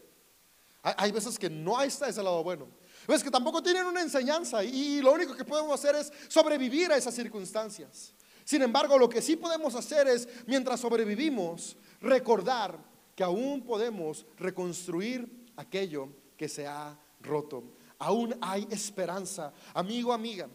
Hay, 0.81 1.12
veces 1.12 1.38
que 1.38 1.50
no 1.50 1.81
está 1.81 2.07
ese 2.07 2.24
lado 2.24 2.43
bueno. 2.43 2.67
Ves 3.09 3.23
que 3.23 3.31
tampoco 3.31 3.63
tienen 3.63 3.87
una 3.87 4.03
enseñanza 4.03 4.63
y 4.63 5.01
lo 5.01 5.13
único 5.13 5.35
que 5.35 5.43
podemos 5.43 5.73
hacer 5.73 5.95
es 5.95 6.13
sobrevivir 6.27 6.91
a 6.91 6.95
esas 6.95 7.15
circunstancias. 7.15 8.13
Sin 8.45 8.61
embargo, 8.61 8.99
lo 8.99 9.09
que 9.09 9.19
sí 9.19 9.35
podemos 9.35 9.73
hacer 9.73 10.07
es, 10.07 10.29
mientras 10.45 10.79
sobrevivimos, 10.79 11.75
recordar 12.01 12.77
que 13.15 13.23
aún 13.23 13.63
podemos 13.63 14.27
reconstruir 14.37 15.47
aquello 15.55 16.09
que 16.37 16.47
se 16.47 16.67
ha 16.67 16.99
roto. 17.21 17.63
Aún 17.97 18.37
hay 18.41 18.67
esperanza. 18.69 19.53
Amigo, 19.73 20.13
amiga, 20.13 20.47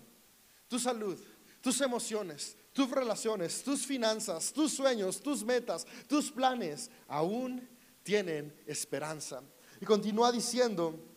tu 0.69 0.79
salud, 0.79 1.19
tus 1.61 1.81
emociones, 1.81 2.57
tus 2.73 2.89
relaciones, 2.89 3.65
tus 3.65 3.85
finanzas, 3.85 4.53
tus 4.53 4.73
sueños, 4.73 5.21
tus 5.21 5.43
metas, 5.43 5.85
tus 6.07 6.31
planes, 6.31 6.89
aún 7.09 7.69
tienen 8.05 8.55
esperanza. 8.65 9.43
Y 9.81 9.85
continúa 9.85 10.31
diciendo 10.31 11.14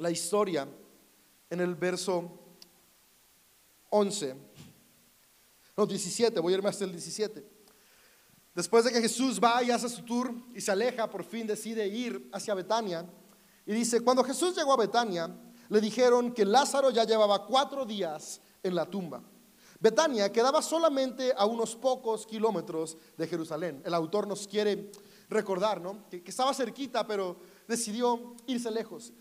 la 0.00 0.10
historia 0.10 0.66
en 1.50 1.60
el 1.60 1.74
verso 1.74 2.30
11. 3.90 4.34
No, 5.76 5.86
17, 5.86 6.40
voy 6.40 6.54
a 6.54 6.56
irme 6.56 6.70
hasta 6.70 6.84
el 6.84 6.92
17. 6.92 7.46
Después 8.54 8.84
de 8.84 8.92
que 8.92 9.02
Jesús 9.02 9.38
va 9.38 9.62
y 9.62 9.70
hace 9.70 9.88
su 9.88 10.02
tour 10.02 10.32
y 10.54 10.60
se 10.60 10.72
aleja, 10.72 11.08
por 11.08 11.22
fin 11.22 11.46
decide 11.46 11.86
ir 11.86 12.30
hacia 12.32 12.54
Betania. 12.54 13.06
Y 13.66 13.74
dice, 13.74 14.00
cuando 14.00 14.24
Jesús 14.24 14.56
llegó 14.56 14.72
a 14.72 14.78
Betania, 14.78 15.30
le 15.68 15.80
dijeron 15.80 16.32
que 16.32 16.46
Lázaro 16.46 16.90
ya 16.90 17.04
llevaba 17.04 17.46
cuatro 17.46 17.84
días 17.84 18.40
en 18.62 18.74
la 18.74 18.86
tumba. 18.86 19.22
Betania 19.78 20.32
quedaba 20.32 20.62
solamente 20.62 21.32
a 21.36 21.44
unos 21.44 21.76
pocos 21.76 22.26
kilómetros 22.26 22.96
de 23.18 23.26
Jerusalén. 23.26 23.82
El 23.84 23.94
autor 23.94 24.26
nos 24.26 24.46
quiere 24.46 24.90
recordar, 25.28 25.80
¿no? 25.80 26.08
Que, 26.08 26.22
que 26.22 26.30
estaba 26.30 26.54
cerquita, 26.54 27.06
pero 27.06 27.36
decidió 27.68 28.34
irse 28.46 28.70
lejos. 28.70 29.12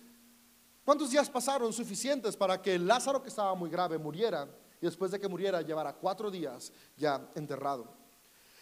¿Cuántos 0.89 1.11
días 1.11 1.29
pasaron 1.29 1.71
suficientes 1.71 2.35
para 2.35 2.59
que 2.59 2.79
Lázaro, 2.79 3.21
que 3.21 3.29
estaba 3.29 3.53
muy 3.53 3.69
grave, 3.69 3.99
muriera? 3.99 4.49
Y 4.81 4.87
después 4.87 5.11
de 5.11 5.19
que 5.19 5.27
muriera, 5.27 5.61
llevara 5.61 5.93
cuatro 5.93 6.31
días 6.31 6.73
ya 6.97 7.29
enterrado. 7.35 7.93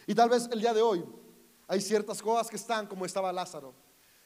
Y 0.05 0.13
tal 0.13 0.27
vez 0.27 0.49
el 0.51 0.59
día 0.59 0.73
de 0.73 0.81
hoy 0.81 1.05
hay 1.69 1.79
ciertas 1.79 2.21
cosas 2.21 2.49
que 2.49 2.57
están 2.57 2.85
como 2.85 3.05
estaba 3.05 3.31
Lázaro, 3.31 3.73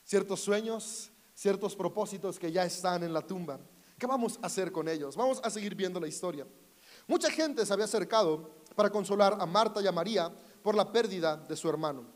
ciertos 0.04 0.40
sueños, 0.40 1.12
ciertos 1.36 1.76
propósitos 1.76 2.40
que 2.40 2.52
ya 2.52 2.66
están 2.66 3.04
en 3.04 3.14
la 3.14 3.22
tumba. 3.22 3.60
¿Qué 4.00 4.08
vamos 4.08 4.40
a 4.42 4.48
hacer 4.48 4.72
con 4.72 4.88
ellos? 4.88 5.16
Vamos 5.16 5.40
a 5.44 5.52
seguir 5.52 5.76
viendo 5.76 6.00
la 6.00 6.08
historia. 6.08 6.48
Mucha 7.06 7.30
gente 7.30 7.64
se 7.68 7.72
había 7.72 7.86
acercado 7.86 8.50
para 8.74 8.90
consolar 8.90 9.38
a 9.40 9.46
Marta 9.46 9.80
y 9.80 9.86
a 9.86 9.92
María 9.92 10.34
por 10.64 10.74
la 10.74 10.92
pérdida 10.92 11.38
de 11.38 11.56
su 11.56 11.70
hermano. 11.70 12.08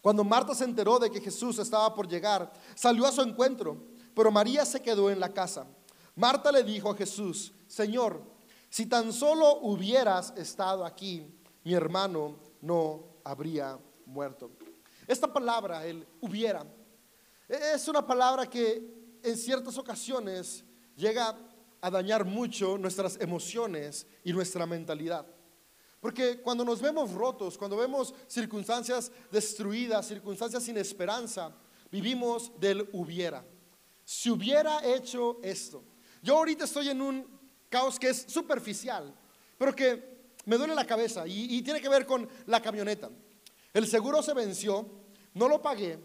Cuando 0.00 0.24
Marta 0.24 0.54
se 0.54 0.64
enteró 0.64 0.98
de 0.98 1.10
que 1.10 1.20
Jesús 1.20 1.58
estaba 1.58 1.94
por 1.94 2.08
llegar, 2.08 2.50
salió 2.74 3.06
a 3.06 3.12
su 3.12 3.20
encuentro, 3.20 3.91
pero 4.14 4.30
María 4.30 4.64
se 4.64 4.80
quedó 4.80 5.10
en 5.10 5.20
la 5.20 5.32
casa. 5.32 5.66
Marta 6.14 6.52
le 6.52 6.62
dijo 6.62 6.90
a 6.90 6.96
Jesús, 6.96 7.52
Señor, 7.66 8.22
si 8.68 8.86
tan 8.86 9.12
solo 9.12 9.60
hubieras 9.60 10.32
estado 10.36 10.84
aquí, 10.84 11.26
mi 11.64 11.74
hermano 11.74 12.36
no 12.60 13.04
habría 13.24 13.78
muerto. 14.06 14.50
Esta 15.06 15.32
palabra, 15.32 15.84
el 15.86 16.06
hubiera, 16.20 16.64
es 17.48 17.86
una 17.88 18.06
palabra 18.06 18.48
que 18.48 19.18
en 19.22 19.36
ciertas 19.36 19.76
ocasiones 19.78 20.64
llega 20.96 21.36
a 21.80 21.90
dañar 21.90 22.24
mucho 22.24 22.78
nuestras 22.78 23.20
emociones 23.20 24.06
y 24.24 24.32
nuestra 24.32 24.66
mentalidad. 24.66 25.26
Porque 26.00 26.40
cuando 26.40 26.64
nos 26.64 26.80
vemos 26.80 27.12
rotos, 27.12 27.56
cuando 27.56 27.76
vemos 27.76 28.14
circunstancias 28.26 29.12
destruidas, 29.30 30.06
circunstancias 30.06 30.62
sin 30.62 30.76
esperanza, 30.76 31.52
vivimos 31.90 32.52
del 32.58 32.88
hubiera. 32.92 33.44
Si 34.04 34.30
hubiera 34.30 34.84
hecho 34.84 35.38
esto. 35.42 35.84
Yo 36.22 36.36
ahorita 36.36 36.64
estoy 36.64 36.88
en 36.88 37.00
un 37.00 37.26
caos 37.68 37.98
que 37.98 38.10
es 38.10 38.26
superficial, 38.28 39.14
pero 39.58 39.74
que 39.74 40.12
me 40.44 40.56
duele 40.56 40.74
la 40.74 40.86
cabeza 40.86 41.26
y, 41.26 41.62
tiene 41.62 41.80
que 41.80 41.88
ver 41.88 42.04
con 42.06 42.28
la 42.46 42.60
camioneta. 42.60 43.10
El 43.72 43.86
seguro 43.86 44.22
se 44.22 44.34
venció, 44.34 44.86
no 45.34 45.48
lo 45.48 45.62
pagué, 45.62 45.98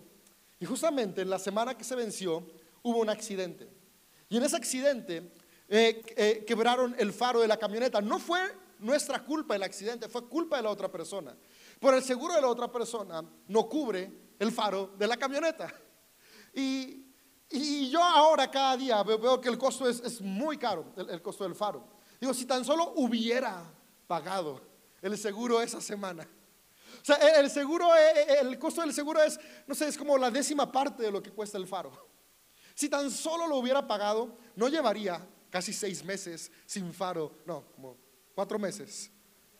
y 0.59 0.65
justamente 0.65 1.21
en 1.21 1.29
la 1.29 1.39
semana 1.39 1.77
que 1.77 1.83
se 1.83 1.95
venció 1.95 2.47
hubo 2.83 2.99
un 2.99 3.09
accidente. 3.09 3.67
Y 4.29 4.37
en 4.37 4.43
ese 4.43 4.55
accidente 4.55 5.31
eh, 5.67 6.01
eh, 6.15 6.43
quebraron 6.47 6.95
el 6.97 7.11
faro 7.13 7.41
de 7.41 7.47
la 7.47 7.57
camioneta. 7.57 8.01
No 8.01 8.19
fue 8.19 8.39
nuestra 8.79 9.23
culpa 9.23 9.55
el 9.55 9.63
accidente, 9.63 10.07
fue 10.07 10.27
culpa 10.27 10.57
de 10.57 10.63
la 10.63 10.69
otra 10.69 10.91
persona. 10.91 11.35
Por 11.79 11.93
el 11.93 12.03
seguro 12.03 12.33
de 12.33 12.41
la 12.41 12.47
otra 12.47 12.71
persona 12.71 13.23
no 13.47 13.69
cubre 13.69 14.11
el 14.39 14.51
faro 14.51 14.93
de 14.97 15.07
la 15.07 15.17
camioneta. 15.17 15.73
Y, 16.53 17.06
yo 17.49 18.03
ahora 18.03 18.49
cada 18.49 18.75
día 18.77 19.01
veo, 19.03 19.39
que 19.39 19.49
el 19.49 19.57
costo 19.57 19.87
es, 19.87 20.21
muy 20.21 20.57
caro, 20.57 20.93
el 20.97 21.21
costo 21.21 21.43
del 21.43 21.55
faro. 21.55 21.87
Digo, 22.19 22.33
si 22.33 22.45
tan 22.45 22.65
solo 22.65 22.93
hubiera 22.95 23.63
pagado 24.07 24.61
el 25.01 25.17
seguro 25.17 25.61
esa 25.61 25.79
semana, 25.79 26.27
o 27.01 27.05
sea, 27.05 27.15
el 27.39 27.49
seguro, 27.49 27.95
eh, 27.95 28.11
eh, 28.15 28.37
el 28.41 28.59
costo 28.59 28.81
del 28.81 28.93
seguro 28.93 29.21
es, 29.21 29.39
no 29.65 29.75
sé, 29.75 29.87
es 29.87 29.97
como 29.97 30.17
la 30.17 30.29
décima 30.29 30.69
parte 30.71 31.03
de 31.03 31.11
lo 31.11 31.21
que 31.21 31.31
cuesta 31.31 31.57
el 31.57 31.67
faro. 31.67 31.91
Si 32.75 32.89
tan 32.89 33.09
solo 33.09 33.47
lo 33.47 33.57
hubiera 33.57 33.87
pagado, 33.87 34.37
no 34.55 34.67
llevaría 34.67 35.25
casi 35.49 35.73
seis 35.73 36.03
meses 36.03 36.51
sin 36.65 36.93
faro, 36.93 37.31
no, 37.45 37.63
como 37.73 37.97
cuatro 38.35 38.59
meses, 38.59 39.09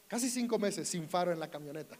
casi 0.07 0.29
cinco 0.29 0.59
meses 0.59 0.89
sin 0.89 1.07
faro 1.07 1.31
en 1.31 1.39
la 1.39 1.49
camioneta. 1.49 1.97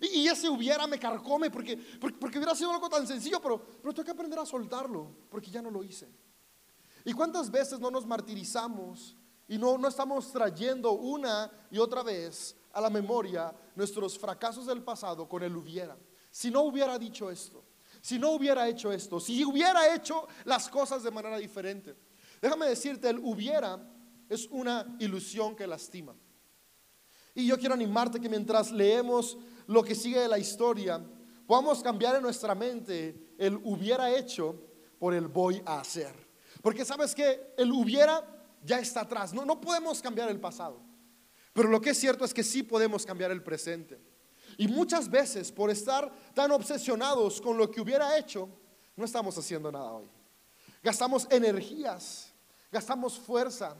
Y, 0.00 0.26
ese 0.28 0.48
hubiera 0.48 0.86
me 0.86 0.98
carcome 0.98 1.50
porque, 1.50 1.76
porque, 2.00 2.38
hubiera 2.38 2.54
sido 2.54 2.72
algo 2.72 2.88
tan 2.88 3.06
sencillo, 3.06 3.40
pero, 3.40 3.60
pero 3.82 3.92
tengo 3.92 4.04
que 4.04 4.12
aprender 4.12 4.38
a 4.38 4.46
soltarlo 4.46 5.10
porque 5.30 5.50
ya 5.50 5.62
no 5.62 5.70
lo 5.70 5.82
hice. 5.82 6.08
¿Y 7.04 7.12
cuántas 7.12 7.50
veces 7.50 7.80
no 7.80 7.90
nos 7.90 8.06
martirizamos 8.06 9.16
y 9.48 9.58
no, 9.58 9.76
no 9.78 9.88
estamos 9.88 10.30
trayendo 10.32 10.92
una 10.92 11.50
y 11.70 11.78
otra 11.78 12.02
vez 12.02 12.56
a 12.72 12.80
la 12.80 12.90
memoria 12.90 13.52
nuestros 13.74 14.18
fracasos 14.18 14.66
del 14.66 14.82
pasado 14.82 15.28
con 15.28 15.42
el 15.42 15.56
hubiera. 15.56 15.96
Si 16.30 16.50
no 16.50 16.62
hubiera 16.62 16.98
dicho 16.98 17.30
esto, 17.30 17.64
si 18.00 18.18
no 18.18 18.30
hubiera 18.30 18.68
hecho 18.68 18.92
esto, 18.92 19.20
si 19.20 19.44
hubiera 19.44 19.94
hecho 19.94 20.26
las 20.44 20.68
cosas 20.68 21.02
de 21.02 21.10
manera 21.10 21.36
diferente. 21.38 21.96
Déjame 22.40 22.66
decirte, 22.66 23.08
el 23.08 23.18
hubiera 23.18 23.78
es 24.28 24.46
una 24.46 24.96
ilusión 25.00 25.56
que 25.56 25.66
lastima. 25.66 26.14
Y 27.34 27.46
yo 27.46 27.58
quiero 27.58 27.74
animarte 27.74 28.20
que 28.20 28.28
mientras 28.28 28.72
leemos 28.72 29.38
lo 29.66 29.82
que 29.82 29.94
sigue 29.94 30.20
de 30.20 30.28
la 30.28 30.38
historia, 30.38 31.00
podamos 31.46 31.82
cambiar 31.82 32.16
en 32.16 32.22
nuestra 32.22 32.54
mente 32.54 33.34
el 33.38 33.56
hubiera 33.64 34.10
hecho 34.16 34.54
por 34.98 35.14
el 35.14 35.28
voy 35.28 35.62
a 35.64 35.80
hacer. 35.80 36.14
Porque 36.62 36.84
sabes 36.84 37.14
que 37.14 37.54
el 37.56 37.72
hubiera 37.72 38.24
ya 38.62 38.78
está 38.78 39.02
atrás. 39.02 39.32
No, 39.32 39.44
no 39.44 39.60
podemos 39.60 40.02
cambiar 40.02 40.28
el 40.28 40.40
pasado. 40.40 40.80
Pero 41.52 41.68
lo 41.68 41.80
que 41.80 41.90
es 41.90 41.98
cierto 41.98 42.24
es 42.24 42.34
que 42.34 42.44
sí 42.44 42.62
podemos 42.62 43.04
cambiar 43.06 43.30
el 43.30 43.42
presente. 43.42 44.00
Y 44.58 44.68
muchas 44.68 45.08
veces 45.08 45.50
por 45.50 45.70
estar 45.70 46.12
tan 46.34 46.50
obsesionados 46.50 47.40
con 47.40 47.56
lo 47.56 47.70
que 47.70 47.80
hubiera 47.80 48.16
hecho, 48.18 48.48
no 48.96 49.04
estamos 49.04 49.36
haciendo 49.38 49.72
nada 49.72 49.92
hoy. 49.92 50.10
Gastamos 50.82 51.26
energías, 51.30 52.32
gastamos 52.70 53.18
fuerza, 53.18 53.76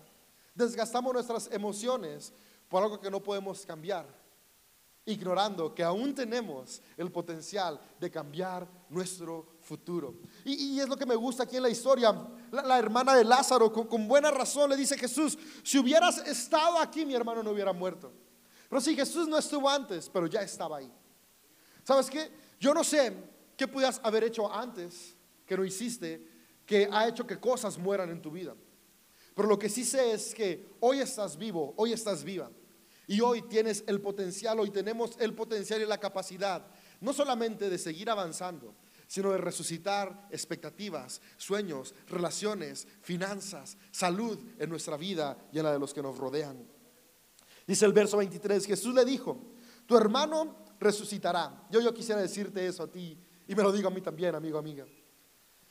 desgastamos 0.54 1.12
nuestras 1.12 1.50
emociones 1.52 2.32
por 2.70 2.82
algo 2.82 2.98
que 2.98 3.10
no 3.10 3.22
podemos 3.22 3.66
cambiar 3.66 4.06
ignorando 5.04 5.74
que 5.74 5.82
aún 5.82 6.14
tenemos 6.14 6.80
el 6.96 7.10
potencial 7.10 7.80
de 7.98 8.10
cambiar 8.10 8.68
nuestro 8.88 9.56
futuro. 9.60 10.14
Y, 10.44 10.78
es 10.78 10.88
lo 10.88 10.96
que 10.96 11.06
me 11.06 11.16
gusta 11.16 11.42
aquí 11.42 11.56
en 11.56 11.64
la 11.64 11.68
historia. 11.68 12.14
La, 12.52 12.78
hermana 12.78 13.14
de 13.14 13.24
Lázaro, 13.24 13.72
con, 13.72 14.06
buena 14.06 14.30
razón, 14.30 14.70
le 14.70 14.76
dice 14.76 14.96
Jesús, 14.96 15.36
si 15.62 15.78
hubieras 15.78 16.18
estado 16.18 16.78
aquí, 16.78 17.04
mi 17.04 17.14
hermano 17.14 17.42
no 17.42 17.50
hubiera 17.50 17.72
muerto. 17.72 18.12
Pero 18.68 18.80
si 18.80 18.94
Jesús 18.94 19.26
no 19.26 19.36
estuvo 19.36 19.68
antes, 19.68 20.08
pero 20.08 20.26
ya 20.26 20.42
estaba 20.42 20.78
ahí. 20.78 20.92
¿Sabes 21.82 22.08
qué? 22.08 22.30
Yo 22.60 22.72
no 22.72 22.84
sé 22.84 23.12
qué 23.56 23.66
pudieras 23.66 24.00
haber 24.04 24.24
hecho 24.24 24.52
antes 24.52 25.16
que 25.44 25.56
no 25.56 25.64
hiciste, 25.64 26.24
que 26.64 26.88
ha 26.92 27.08
hecho 27.08 27.26
que 27.26 27.40
cosas 27.40 27.76
mueran 27.78 28.10
en 28.10 28.22
tu 28.22 28.30
vida. 28.30 28.54
Pero 29.34 29.48
lo 29.48 29.58
que 29.58 29.68
sí 29.68 29.84
sé 29.84 30.12
es 30.12 30.34
que 30.34 30.68
hoy 30.80 31.00
estás 31.00 31.36
vivo, 31.36 31.74
hoy 31.76 31.92
estás 31.92 32.22
viva. 32.22 32.50
Y 33.10 33.20
hoy 33.22 33.42
tienes 33.42 33.82
el 33.88 34.00
potencial, 34.00 34.60
hoy 34.60 34.70
tenemos 34.70 35.16
el 35.18 35.34
potencial 35.34 35.82
y 35.82 35.84
la 35.84 35.98
capacidad, 35.98 36.64
no 37.00 37.12
solamente 37.12 37.68
de 37.68 37.76
seguir 37.76 38.08
avanzando, 38.08 38.72
sino 39.08 39.32
de 39.32 39.38
resucitar 39.38 40.28
expectativas, 40.30 41.20
sueños, 41.36 41.92
relaciones, 42.06 42.86
finanzas, 43.02 43.76
salud 43.90 44.38
en 44.60 44.70
nuestra 44.70 44.96
vida 44.96 45.36
y 45.50 45.58
en 45.58 45.64
la 45.64 45.72
de 45.72 45.80
los 45.80 45.92
que 45.92 46.02
nos 46.02 46.18
rodean. 46.18 46.64
Dice 47.66 47.84
el 47.84 47.92
verso 47.92 48.16
23, 48.16 48.64
Jesús 48.64 48.94
le 48.94 49.04
dijo, 49.04 49.56
tu 49.86 49.96
hermano 49.96 50.64
resucitará. 50.78 51.66
Yo, 51.68 51.80
yo 51.80 51.92
quisiera 51.92 52.20
decirte 52.20 52.64
eso 52.64 52.84
a 52.84 52.92
ti 52.92 53.18
y 53.48 53.56
me 53.56 53.64
lo 53.64 53.72
digo 53.72 53.88
a 53.88 53.90
mí 53.90 54.00
también, 54.00 54.36
amigo, 54.36 54.56
amiga. 54.56 54.86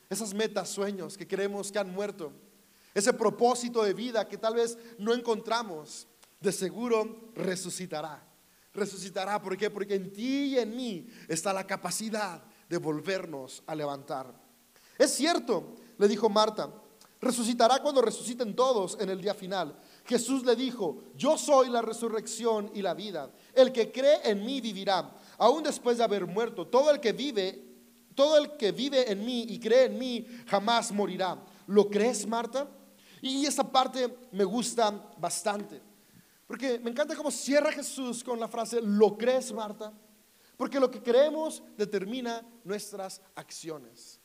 esas 0.10 0.34
metas, 0.34 0.68
sueños 0.68 1.16
que 1.16 1.26
creemos 1.26 1.72
que 1.72 1.80
han 1.80 1.90
muerto, 1.90 2.34
ese 2.94 3.14
propósito 3.14 3.82
de 3.82 3.94
vida 3.94 4.28
que 4.28 4.38
tal 4.38 4.56
vez 4.56 4.78
no 4.98 5.14
encontramos, 5.14 6.06
de 6.40 6.52
seguro 6.52 7.32
resucitará. 7.36 8.26
Resucitará, 8.74 9.42
¿por 9.42 9.58
qué? 9.58 9.70
Porque 9.70 9.96
en 9.96 10.14
ti 10.14 10.46
y 10.46 10.60
en 10.60 10.76
mí 10.76 11.08
está 11.28 11.52
la 11.52 11.66
capacidad 11.66 12.44
de 12.70 12.78
volvernos 12.78 13.64
a 13.66 13.76
levantar. 13.76 14.34
Es 14.98 15.14
cierto, 15.14 15.76
le 15.98 16.08
dijo 16.08 16.30
Marta, 16.30 16.72
resucitará 17.20 17.80
cuando 17.82 18.02
resuciten 18.02 18.56
todos 18.56 18.98
en 19.00 19.10
el 19.10 19.22
día 19.22 19.34
final. 19.34 19.78
Jesús 20.06 20.46
le 20.46 20.56
dijo, 20.56 21.04
yo 21.16 21.38
soy 21.38 21.70
la 21.70 21.82
resurrección 21.82 22.72
y 22.74 22.82
la 22.82 22.94
vida. 22.94 23.32
El 23.54 23.72
que 23.72 23.92
cree 23.92 24.20
en 24.24 24.46
mí 24.46 24.62
vivirá, 24.62 25.16
aún 25.38 25.64
después 25.64 25.98
de 25.98 26.04
haber 26.04 26.28
muerto. 26.28 26.68
Todo 26.68 26.92
el 26.92 27.00
que 27.00 27.12
vive, 27.12 27.64
todo 28.14 28.38
el 28.38 28.56
que 28.56 28.72
vive 28.72 29.12
en 29.12 29.26
mí 29.26 29.46
y 29.50 29.60
cree 29.60 29.86
en 29.86 29.98
mí 29.98 30.26
jamás 30.48 30.92
morirá. 30.92 31.44
¿Lo 31.68 31.90
crees, 31.90 32.28
Marta? 32.28 32.70
Y 33.22 33.46
esta 33.46 33.70
parte 33.70 34.16
me 34.32 34.44
gusta 34.44 35.12
bastante. 35.18 35.89
Porque 36.50 36.80
me 36.80 36.90
encanta 36.90 37.16
cómo 37.16 37.30
cierra 37.30 37.72
Jesús 37.72 38.24
con 38.24 38.40
la 38.40 38.48
frase, 38.48 38.82
¿lo 38.82 39.16
crees, 39.16 39.52
Marta? 39.52 39.94
Porque 40.58 40.80
lo 40.80 40.90
que 40.90 41.00
creemos 41.00 41.62
determina 41.78 42.44
nuestras 42.64 43.22
acciones. 43.36 44.20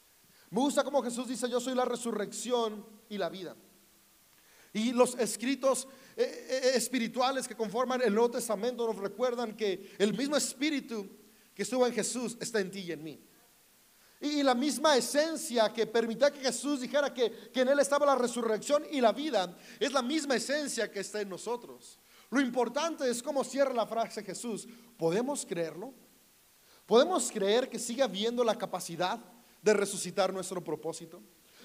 Me 0.49 0.59
gusta 0.61 0.83
cómo 0.83 1.03
Jesús 1.03 1.29
dice, 1.29 1.51
yo 1.51 1.61
soy 1.61 1.75
la 1.75 1.85
resurrección 1.85 2.83
y 3.11 3.19
la 3.19 3.29
vida. 3.29 3.55
Y 4.73 4.93
los 4.93 5.19
escritos 5.19 5.87
eh, 6.17 6.47
eh, 6.49 6.71
espirituales 6.77 7.47
que 7.47 7.55
conforman 7.55 8.01
el 8.01 8.15
Nuevo 8.15 8.31
Testamento 8.31 8.87
nos 8.87 8.97
recuerdan 8.97 9.55
que 9.55 9.95
el 9.99 10.17
mismo 10.17 10.35
espíritu 10.35 11.07
que 11.55 11.65
estuvo 11.65 11.87
en 11.87 11.93
Jesús 11.93 12.39
está 12.41 12.59
en 12.59 12.71
ti 12.71 12.81
y 12.81 12.93
en 12.93 13.05
mí. 13.05 13.23
Y 14.23 14.43
la 14.43 14.55
misma 14.55 14.97
esencia 14.97 15.71
que 15.75 15.87
permitía 15.87 16.33
que 16.33 16.41
Jesús 16.41 16.81
dijera 16.81 17.13
que, 17.13 17.51
que 17.53 17.61
en 17.61 17.69
Él 17.69 17.81
estaba 17.81 18.07
la 18.07 18.17
resurrección 18.17 18.83
y 18.91 19.03
la 19.03 19.13
vida, 19.13 19.55
es 19.79 19.93
la 19.93 20.01
misma 20.01 20.37
esencia 20.37 20.91
que 20.91 21.01
está 21.01 21.21
en 21.21 21.29
nosotros. 21.29 21.99
Lo 22.31 22.41
importante 22.41 23.09
es 23.09 23.23
cómo 23.23 23.45
cierra 23.45 23.73
la 23.73 23.87
frase 23.87 24.23
Jesús. 24.23 24.67
¿Podemos 24.97 25.45
creerlo? 25.47 25.93
¿Podemos 26.87 27.31
creer 27.31 27.69
que 27.69 27.79
sigue 27.79 28.03
habiendo 28.03 28.45
la 28.45 28.57
capacidad 28.57 29.19
de 29.63 29.73
resucitar 29.73 30.33
nuestro 30.33 30.63
propósito? 30.63 31.23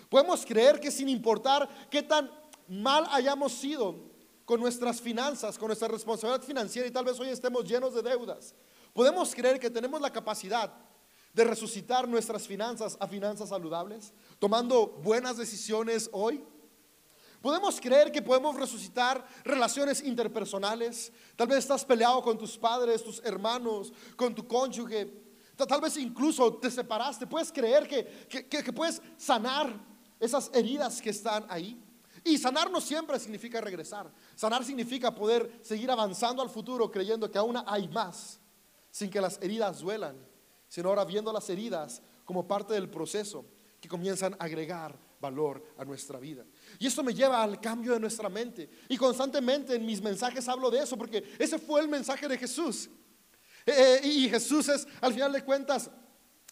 ¿Podemos 0.09 0.45
creer 0.45 0.79
que 0.79 0.91
sin 0.91 1.09
importar 1.09 1.67
qué 1.89 2.01
tan 2.01 2.31
mal 2.67 3.05
hayamos 3.11 3.53
sido 3.53 4.09
con 4.45 4.59
nuestras 4.59 4.99
finanzas, 4.99 5.57
con 5.57 5.67
nuestra 5.67 5.87
responsabilidad 5.87 6.43
financiera 6.45 6.87
y 6.87 6.91
tal 6.91 7.05
vez 7.05 7.19
hoy 7.19 7.29
estemos 7.29 7.65
llenos 7.65 7.93
de 7.93 8.01
deudas, 8.01 8.55
podemos 8.93 9.35
creer 9.35 9.59
que 9.59 9.69
tenemos 9.69 10.01
la 10.01 10.11
capacidad 10.11 10.73
de 11.33 11.43
resucitar 11.43 12.07
nuestras 12.07 12.47
finanzas 12.47 12.97
a 12.99 13.07
finanzas 13.07 13.49
saludables, 13.49 14.11
tomando 14.39 14.87
buenas 14.87 15.37
decisiones 15.37 16.09
hoy. 16.11 16.43
Podemos 17.41 17.79
creer 17.79 18.11
que 18.11 18.21
podemos 18.21 18.55
resucitar 18.55 19.25
relaciones 19.43 20.03
interpersonales. 20.03 21.11
Tal 21.35 21.47
vez 21.47 21.59
estás 21.59 21.85
peleado 21.85 22.21
con 22.21 22.37
tus 22.37 22.57
padres, 22.57 23.03
tus 23.03 23.23
hermanos, 23.23 23.93
con 24.15 24.35
tu 24.35 24.47
cónyuge. 24.47 25.11
Tal 25.55 25.81
vez 25.81 25.97
incluso 25.97 26.53
te 26.55 26.69
separaste. 26.69 27.27
Puedes 27.27 27.51
creer 27.51 27.87
que, 27.87 28.27
que, 28.47 28.73
puedes 28.73 29.01
sanar 29.17 29.73
esas 30.19 30.51
heridas 30.53 31.01
que 31.01 31.09
están 31.09 31.45
ahí. 31.49 31.81
Y 32.23 32.37
sanar 32.37 32.69
no 32.69 32.81
siempre 32.81 33.17
significa 33.19 33.61
regresar. 33.61 34.11
Sanar 34.35 34.63
significa 34.63 35.13
poder 35.13 35.59
seguir 35.61 35.89
avanzando 35.89 36.41
al 36.41 36.49
futuro 36.49 36.91
creyendo 36.91 37.31
que 37.31 37.37
aún 37.37 37.57
hay 37.65 37.87
más, 37.87 38.39
sin 38.91 39.09
que 39.09 39.21
las 39.21 39.41
heridas 39.41 39.79
duelan 39.79 40.29
sino 40.69 40.89
ahora 40.89 41.03
viendo 41.03 41.33
las 41.33 41.49
heridas 41.49 42.01
como 42.23 42.47
parte 42.47 42.75
del 42.75 42.89
proceso 42.89 43.43
que 43.81 43.89
comienzan 43.89 44.35
a 44.39 44.45
agregar 44.45 44.97
valor 45.19 45.63
a 45.77 45.85
nuestra 45.85 46.19
vida. 46.19 46.45
Y 46.77 46.87
esto 46.87 47.03
me 47.03 47.13
lleva 47.13 47.43
al 47.43 47.59
cambio 47.59 47.93
de 47.93 47.99
nuestra 47.99 48.29
mente. 48.29 48.69
Y 48.87 48.97
constantemente 48.97 49.75
en 49.75 49.85
mis 49.85 50.01
mensajes 50.01 50.47
hablo 50.47 50.69
de 50.69 50.79
eso, 50.79 50.97
porque 50.97 51.23
ese 51.37 51.59
fue 51.59 51.81
el 51.81 51.87
mensaje 51.87 52.27
de 52.27 52.37
Jesús. 52.37 52.89
Eh, 53.65 53.99
eh, 54.03 54.07
y 54.07 54.29
Jesús 54.29 54.69
es, 54.69 54.87
al 55.01 55.13
final 55.13 55.31
de 55.31 55.43
cuentas, 55.43 55.91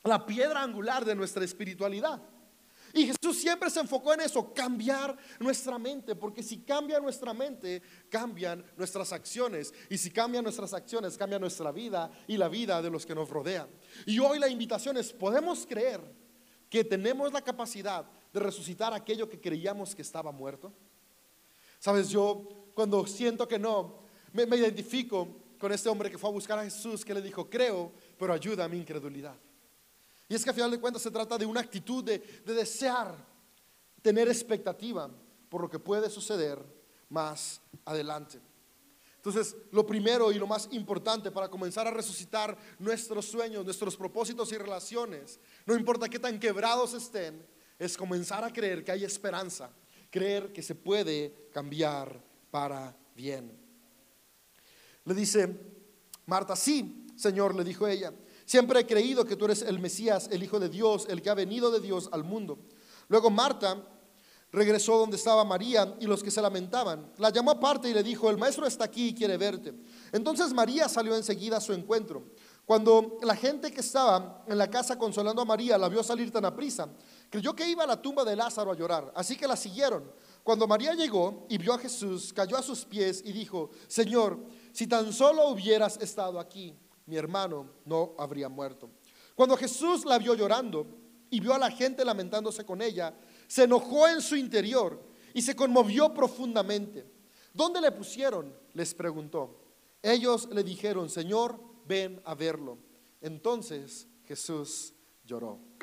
la 0.04 0.26
piedra 0.26 0.62
angular 0.62 1.06
de 1.06 1.16
nuestra 1.16 1.44
espiritualidad. 1.44 2.22
Y 2.94 3.06
Jesús 3.06 3.38
siempre 3.38 3.70
se 3.70 3.80
enfocó 3.80 4.14
en 4.14 4.22
eso, 4.22 4.54
cambiar 4.54 5.16
nuestra 5.40 5.78
mente, 5.78 6.16
porque 6.16 6.42
si 6.42 6.60
cambia 6.60 7.00
nuestra 7.00 7.34
mente, 7.34 7.82
cambian 8.10 8.66
nuestras 8.76 9.12
acciones. 9.12 9.74
Y 9.90 9.98
si 9.98 10.10
cambian 10.10 10.44
nuestras 10.44 10.74
acciones, 10.74 11.18
cambia 11.18 11.38
nuestra 11.38 11.72
vida 11.72 12.10
y 12.28 12.38
la 12.38 12.50
vida 12.50 12.82
de 12.82 12.90
los 12.90 13.06
que 13.06 13.14
nos 13.14 13.30
rodean. 13.30 13.68
Y 14.06 14.20
hoy 14.20 14.40
la 14.40 14.48
invitación 14.48 14.98
es, 14.98 15.14
¿podemos 15.14 15.66
creer 15.66 16.02
que 16.70 16.84
tenemos 16.84 17.32
la 17.32 17.42
capacidad 17.42 18.06
de 18.34 18.40
resucitar 18.40 18.94
aquello 18.94 19.30
que 19.30 19.40
creíamos 19.40 19.96
que 19.96 20.02
estaba 20.02 20.32
muerto? 20.32 20.74
Sabes, 21.80 22.10
yo 22.10 22.48
cuando 22.74 23.06
siento 23.08 23.48
que 23.48 23.60
no, 23.60 24.00
me, 24.34 24.46
me 24.46 24.58
identifico 24.58 25.28
con 25.60 25.72
este 25.72 25.90
hombre 25.90 26.10
que 26.10 26.18
fue 26.18 26.30
a 26.30 26.34
buscar 26.34 26.60
a 26.60 26.64
Jesús, 26.64 27.04
que 27.04 27.14
le 27.14 27.22
dijo, 27.22 27.50
creo, 27.50 27.92
pero 28.18 28.34
ayuda 28.34 28.66
a 28.66 28.68
mi 28.68 28.78
incredulidad. 28.78 29.36
Y 30.30 30.36
es 30.36 30.44
que 30.44 30.50
a 30.50 30.54
final 30.54 30.72
de 30.72 30.80
cuentas 30.80 31.02
se 31.02 31.12
trata 31.12 31.38
de 31.38 31.46
una 31.46 31.62
actitud 31.62 32.04
de, 32.04 32.20
desear 32.46 33.16
tener 34.02 34.28
expectativa 34.28 35.10
por 35.50 35.62
lo 35.62 35.70
que 35.70 35.80
puede 35.80 36.10
suceder 36.10 36.60
más 37.10 37.62
adelante. 37.86 38.40
Entonces, 39.16 39.56
lo 39.72 39.86
primero 39.86 40.32
y 40.32 40.36
lo 40.36 40.48
más 40.48 40.70
importante 40.72 41.32
para 41.32 41.50
comenzar 41.50 41.88
a 41.88 41.92
resucitar 41.92 42.58
nuestros 42.80 43.26
sueños, 43.26 43.66
nuestros 43.66 43.96
propósitos 43.98 44.52
y 44.52 44.58
relaciones, 44.58 45.40
no 45.66 45.76
importa 45.76 46.08
qué 46.08 46.20
tan 46.20 46.40
quebrados 46.40 46.94
estén, 46.94 47.46
es 47.78 47.98
comenzar 47.98 48.44
a 48.44 48.52
creer 48.52 48.84
que 48.84 48.92
hay 48.92 49.04
esperanza, 49.04 49.70
creer 50.10 50.52
que 50.52 50.62
se 50.62 50.76
puede 50.76 51.50
cambiar 51.52 52.22
para 52.52 52.96
bien. 53.16 53.52
Le 55.06 55.14
dice 55.14 55.48
Marta, 56.26 56.56
sí, 56.56 57.08
Señor, 57.16 57.56
le 57.56 57.64
dijo 57.64 57.88
ella, 57.88 58.14
Siempre 58.48 58.80
he 58.80 58.88
creído 58.88 59.26
que 59.26 59.36
tú 59.36 59.44
eres 59.44 59.62
el 59.62 59.78
Mesías, 59.78 60.30
el 60.32 60.42
Hijo 60.42 60.58
de 60.58 60.70
Dios, 60.70 61.06
el 61.10 61.22
que 61.22 61.30
ha 61.30 61.34
venido 61.34 61.70
de 61.70 61.82
Dios 61.82 62.08
al 62.14 62.24
mundo. 62.24 62.58
Luego 63.10 63.30
Marta 63.30 63.84
regresó 64.54 64.98
donde 64.98 65.18
estaba 65.18 65.44
María 65.44 65.98
y 66.00 66.06
los 66.06 66.24
que 66.24 66.32
se 66.32 66.42
lamentaban. 66.42 67.12
La 67.18 67.30
llamó 67.30 67.52
aparte 67.52 67.90
y 67.90 67.94
le 67.94 68.04
dijo, 68.04 68.30
el 68.30 68.38
maestro 68.38 68.66
está 68.66 68.86
aquí 68.86 69.10
y 69.10 69.14
quiere 69.14 69.36
verte. 69.36 69.74
Entonces 70.14 70.54
María 70.54 70.88
salió 70.88 71.14
enseguida 71.18 71.58
a 71.58 71.62
su 71.62 71.74
encuentro. 71.74 72.24
Cuando 72.64 73.18
la 73.22 73.36
gente 73.36 73.70
que 73.70 73.82
estaba 73.82 74.46
en 74.48 74.58
la 74.58 74.70
casa 74.70 74.98
consolando 74.98 75.42
a 75.42 75.46
María 75.46 75.78
la 75.78 75.90
vio 75.90 76.02
salir 76.02 76.32
tan 76.32 76.46
aprisa, 76.46 76.88
creyó 77.30 77.56
que 77.56 77.68
iba 77.68 77.84
a 77.84 77.88
la 77.88 78.02
tumba 78.02 78.24
de 78.24 78.36
Lázaro 78.36 78.72
a 78.72 78.76
llorar, 78.76 79.12
así 79.16 79.36
que 79.36 79.48
la 79.48 79.56
siguieron. 79.56 80.12
Cuando 80.44 80.68
María 80.68 80.94
llegó 80.94 81.46
y 81.50 81.58
vio 81.58 81.74
a 81.74 81.78
Jesús, 81.78 82.32
cayó 82.32 82.58
a 82.58 82.64
sus 82.64 82.86
pies 82.86 83.22
y 83.26 83.34
dijo, 83.34 83.72
Señor, 83.88 84.40
si 84.72 84.88
tan 84.88 85.12
solo 85.12 85.50
hubieras 85.50 85.98
estado 85.98 86.40
aquí 86.40 86.74
mi 87.08 87.16
hermano 87.16 87.70
no 87.86 88.14
habría 88.18 88.50
muerto. 88.50 88.90
Cuando 89.34 89.58
Jesús 89.58 90.06
la 90.06 90.20
vio 90.20 90.36
llorando 90.36 90.86
y 91.30 91.40
vio 91.40 91.54
a 91.54 91.58
la 91.58 91.72
gente 91.72 92.06
lamentándose 92.06 92.66
con 92.66 92.82
ella, 92.82 93.14
se 93.48 93.64
enojó 93.64 94.08
en 94.08 94.22
su 94.22 94.36
interior 94.36 95.02
y 95.34 95.42
se 95.42 95.56
conmovió 95.56 96.14
profundamente. 96.14 97.06
¿Dónde 97.54 97.82
le 97.82 97.92
pusieron? 97.92 98.54
les 98.74 98.94
preguntó. 98.94 99.64
Ellos 100.04 100.48
le 100.52 100.64
dijeron, 100.64 101.10
Señor, 101.10 101.60
ven 101.86 102.22
a 102.26 102.36
verlo. 102.36 102.78
Entonces 103.22 104.08
Jesús 104.26 104.94
lloró. 105.26 105.77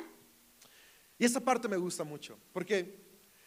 Y 1.17 1.25
esa 1.25 1.39
parte 1.39 1.67
me 1.67 1.77
gusta 1.77 2.03
mucho, 2.03 2.37
porque 2.51 3.05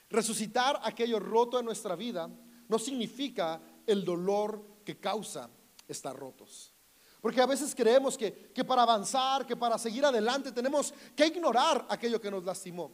resucitar 0.09 0.81
aquello 0.83 1.19
roto 1.19 1.59
en 1.59 1.67
nuestra 1.67 1.97
vida 1.97 2.31
no 2.69 2.79
significa 2.79 3.61
el 3.87 4.05
dolor 4.05 4.79
que 4.85 4.99
causa 4.99 5.51
estar 5.87 6.17
rotos. 6.17 6.73
Porque 7.21 7.41
a 7.41 7.47
veces 7.47 7.75
creemos 7.75 8.17
que, 8.17 8.31
para 8.67 8.83
avanzar, 8.83 9.45
que 9.45 9.57
para 9.57 9.77
seguir 9.77 10.05
adelante 10.05 10.53
tenemos 10.53 10.95
que 11.17 11.27
ignorar 11.27 11.85
aquello 11.89 12.21
que 12.21 12.31
nos 12.31 12.45
lastimó. 12.45 12.93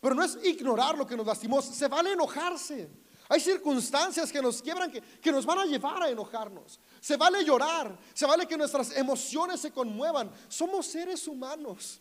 Pero 0.00 0.14
no 0.14 0.24
es 0.24 0.38
ignorar 0.44 0.98
lo 0.98 1.06
que 1.06 1.16
nos 1.16 1.26
lastimó, 1.26 1.62
se 1.62 1.86
vale 1.86 2.12
enojarse. 2.12 2.90
Hay 3.28 3.38
circunstancias 3.38 4.32
que 4.32 4.42
nos 4.42 4.60
quiebran, 4.60 4.90
que, 4.90 5.00
que, 5.00 5.30
nos 5.30 5.46
van 5.46 5.60
a 5.60 5.64
llevar 5.64 6.02
a 6.02 6.10
enojarnos. 6.10 6.80
Se 7.00 7.16
vale 7.16 7.44
llorar, 7.44 7.96
se 8.12 8.26
vale 8.26 8.46
que 8.46 8.56
nuestras 8.56 8.96
emociones 8.96 9.60
se 9.60 9.70
conmuevan. 9.70 10.32
Somos 10.48 10.86
seres 10.86 11.28
humanos. 11.28 12.00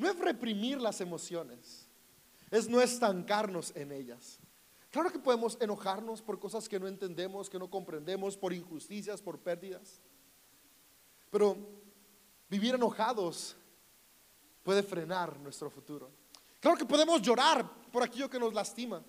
No 0.00 0.08
es 0.08 0.18
reprimir 0.18 0.80
las 0.80 1.02
emociones, 1.02 1.86
es 2.50 2.70
no 2.70 2.80
estancarnos 2.80 3.70
en 3.76 3.92
ellas. 3.92 4.38
Claro 4.90 5.12
que 5.12 5.18
podemos 5.18 5.58
enojarnos 5.60 6.22
por 6.22 6.40
cosas 6.40 6.70
que 6.70 6.80
no 6.80 6.88
entendemos, 6.88 7.50
que 7.50 7.58
no 7.58 7.68
comprendemos, 7.68 8.34
por 8.34 8.54
injusticias, 8.54 9.20
por 9.20 9.38
pérdidas. 9.38 10.00
Pero 11.30 11.54
vivir 12.48 12.74
enojados 12.74 13.54
puede 14.62 14.82
frenar 14.82 15.38
nuestro 15.38 15.68
futuro. 15.68 16.10
Claro 16.60 16.78
que 16.78 16.86
podemos 16.86 17.20
llorar 17.20 17.70
por 17.92 18.02
aquello 18.02 18.30
que 18.30 18.40
nos 18.40 18.54
lastima. 18.54 19.04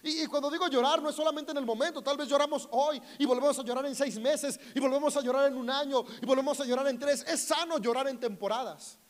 Y, 0.00 0.26
cuando 0.26 0.48
digo 0.48 0.68
llorar 0.68 1.02
no 1.02 1.08
es 1.08 1.16
solamente 1.16 1.50
en 1.50 1.56
el 1.58 1.66
momento, 1.66 2.02
tal 2.02 2.16
vez 2.16 2.28
lloramos 2.28 2.68
hoy 2.70 3.02
y 3.18 3.26
volvemos 3.26 3.58
a 3.58 3.64
llorar 3.64 3.84
en 3.86 3.96
seis 3.96 4.16
meses 4.20 4.60
y 4.76 4.78
volvemos 4.78 5.16
a 5.16 5.22
llorar 5.22 5.50
en 5.50 5.56
un 5.56 5.68
año 5.68 6.04
y 6.22 6.24
volvemos 6.24 6.60
a 6.60 6.64
llorar 6.64 6.86
en 6.86 7.00
tres. 7.00 7.24
Es 7.26 7.40
sano 7.40 7.78
llorar 7.78 8.06
en 8.06 8.20
temporadas. 8.20 9.00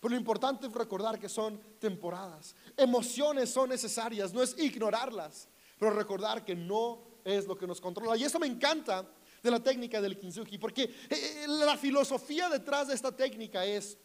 Pero 0.00 0.14
lo 0.14 0.18
importante 0.18 0.66
es 0.66 0.72
recordar 0.72 1.18
que 1.18 1.28
son 1.28 1.60
temporadas. 1.78 2.56
Emociones 2.76 3.50
son 3.50 3.68
necesarias, 3.68 4.32
no 4.32 4.42
es 4.42 4.56
ignorarlas, 4.58 5.48
pero 5.78 5.92
recordar 5.92 6.44
que 6.44 6.56
no 6.56 7.02
es 7.24 7.46
lo 7.46 7.56
que 7.56 7.66
nos 7.66 7.80
controla. 7.80 8.16
Y 8.16 8.24
eso 8.24 8.38
me 8.38 8.46
encanta 8.46 9.06
de 9.42 9.50
la 9.50 9.62
técnica 9.62 10.00
del 10.00 10.18
kintsugi, 10.18 10.58
porque 10.58 10.82
eh, 10.82 10.90
eh, 11.10 11.44
la 11.46 11.76
filosofía 11.76 12.48
detrás 12.48 12.88
de 12.88 12.94
esta 12.94 13.14
técnica 13.14 13.64
es 13.64 13.98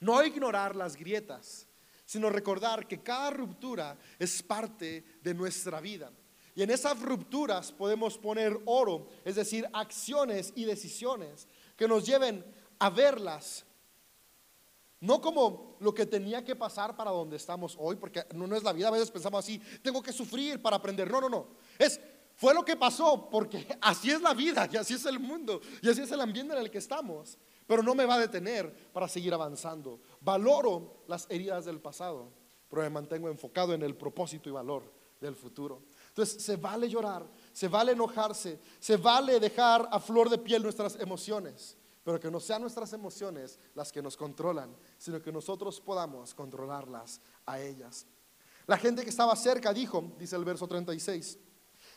no 0.00 0.22
ignorar 0.24 0.74
las 0.74 0.96
grietas, 0.96 1.66
sino 2.04 2.28
recordar 2.28 2.86
que 2.86 3.02
cada 3.02 3.30
ruptura 3.30 3.96
es 4.18 4.42
parte 4.42 5.04
de 5.22 5.34
nuestra 5.34 5.80
vida. 5.80 6.10
Y 6.54 6.62
en 6.62 6.70
esas 6.70 7.00
rupturas 7.00 7.72
podemos 7.72 8.18
poner 8.18 8.60
oro, 8.66 9.06
es 9.24 9.36
decir, 9.36 9.66
acciones 9.72 10.52
y 10.54 10.64
decisiones 10.64 11.48
que 11.76 11.88
nos 11.88 12.04
lleven 12.04 12.44
a 12.78 12.90
verlas. 12.90 13.64
No 15.02 15.20
como 15.20 15.74
lo 15.80 15.92
que 15.92 16.06
tenía 16.06 16.44
que 16.44 16.54
pasar 16.54 16.94
para 16.94 17.10
donde 17.10 17.36
estamos 17.36 17.76
hoy, 17.76 17.96
porque 17.96 18.24
no, 18.34 18.54
es 18.54 18.62
la 18.62 18.72
vida, 18.72 18.86
a 18.86 18.92
veces 18.92 19.10
pensamos 19.10 19.40
así, 19.40 19.60
tengo 19.82 20.00
que 20.00 20.12
sufrir 20.12 20.62
para 20.62 20.76
aprender. 20.76 21.10
No, 21.10 21.20
no, 21.20 21.28
no. 21.28 21.48
Es, 21.76 22.00
fue 22.36 22.54
lo 22.54 22.64
que 22.64 22.76
pasó, 22.76 23.28
porque 23.28 23.66
así 23.80 24.12
es 24.12 24.22
la 24.22 24.32
vida 24.32 24.68
y 24.72 24.76
así 24.76 24.94
es 24.94 25.04
el 25.06 25.18
mundo 25.18 25.60
y 25.82 25.88
así 25.88 26.02
es 26.02 26.12
el 26.12 26.20
ambiente 26.20 26.54
en 26.54 26.60
el 26.60 26.70
que 26.70 26.78
estamos. 26.78 27.36
Pero 27.66 27.82
no 27.82 27.96
me 27.96 28.06
va 28.06 28.14
a 28.14 28.20
detener 28.20 28.72
para 28.92 29.08
seguir 29.08 29.34
avanzando. 29.34 29.98
Valoro 30.20 31.02
las 31.08 31.26
heridas 31.28 31.64
del 31.64 31.80
pasado, 31.80 32.30
pero 32.70 32.82
me 32.82 32.90
mantengo 32.90 33.28
enfocado 33.28 33.74
en 33.74 33.82
el 33.82 33.96
propósito 33.96 34.48
y 34.48 34.52
valor 34.52 34.84
del 35.20 35.34
futuro. 35.34 35.82
Entonces, 36.10 36.40
se 36.40 36.54
vale 36.54 36.88
llorar, 36.88 37.26
se 37.52 37.66
vale 37.66 37.90
enojarse, 37.90 38.60
se 38.78 38.96
vale 38.96 39.40
dejar 39.40 39.88
a 39.90 39.98
flor 39.98 40.30
de 40.30 40.38
piel 40.38 40.62
nuestras 40.62 40.94
emociones, 41.00 41.76
pero 42.04 42.18
que 42.18 42.30
no 42.30 42.40
sean 42.40 42.62
nuestras 42.62 42.92
emociones 42.92 43.58
las 43.74 43.92
que 43.92 44.02
nos 44.02 44.16
controlan, 44.16 44.74
sino 44.98 45.22
que 45.22 45.32
nosotros 45.32 45.80
podamos 45.80 46.34
controlarlas 46.34 47.20
a 47.46 47.60
ellas. 47.60 48.06
La 48.66 48.76
gente 48.76 49.02
que 49.02 49.10
estaba 49.10 49.34
cerca 49.36 49.72
dijo, 49.72 50.12
dice 50.18 50.36
el 50.36 50.44
verso 50.44 50.66
36, 50.66 51.38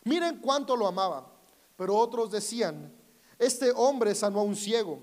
miren 0.03 0.39
cuánto 0.39 0.75
lo 0.75 0.87
amaba, 0.87 1.31
pero 1.75 1.95
otros 1.95 2.31
decían, 2.31 2.93
este 3.37 3.71
hombre 3.71 4.15
sanó 4.15 4.39
a 4.39 4.43
un 4.43 4.55
ciego. 4.55 4.99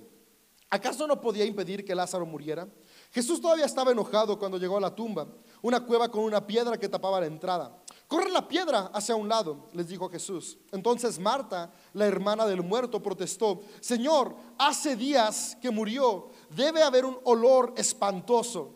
¿Acaso 0.70 1.06
no 1.06 1.20
podía 1.20 1.44
impedir 1.44 1.84
que 1.84 1.94
Lázaro 1.94 2.24
muriera? 2.24 2.66
Jesús 3.10 3.42
todavía 3.42 3.66
estaba 3.66 3.92
enojado 3.92 4.38
cuando 4.38 4.56
llegó 4.56 4.78
a 4.78 4.80
la 4.80 4.94
tumba, 4.94 5.28
una 5.60 5.84
cueva 5.84 6.08
con 6.10 6.24
una 6.24 6.46
piedra 6.46 6.78
que 6.78 6.88
tapaba 6.88 7.20
la 7.20 7.26
entrada. 7.26 7.78
Corre 8.12 8.30
la 8.30 8.46
piedra 8.46 8.90
hacia 8.92 9.16
un 9.16 9.26
lado, 9.26 9.70
les 9.72 9.88
dijo 9.88 10.06
Jesús. 10.10 10.58
Entonces 10.70 11.18
Marta, 11.18 11.72
la 11.94 12.04
hermana 12.04 12.44
del 12.44 12.62
muerto, 12.62 13.02
protestó, 13.02 13.62
Señor, 13.80 14.36
hace 14.58 14.96
días 14.96 15.56
que 15.62 15.70
murió, 15.70 16.28
debe 16.50 16.82
haber 16.82 17.06
un 17.06 17.18
olor 17.24 17.72
espantoso. 17.74 18.74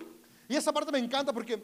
Y 0.48 0.56
esa 0.56 0.72
parte 0.72 0.90
me 0.90 1.00
encanta 1.00 1.34
porque 1.34 1.62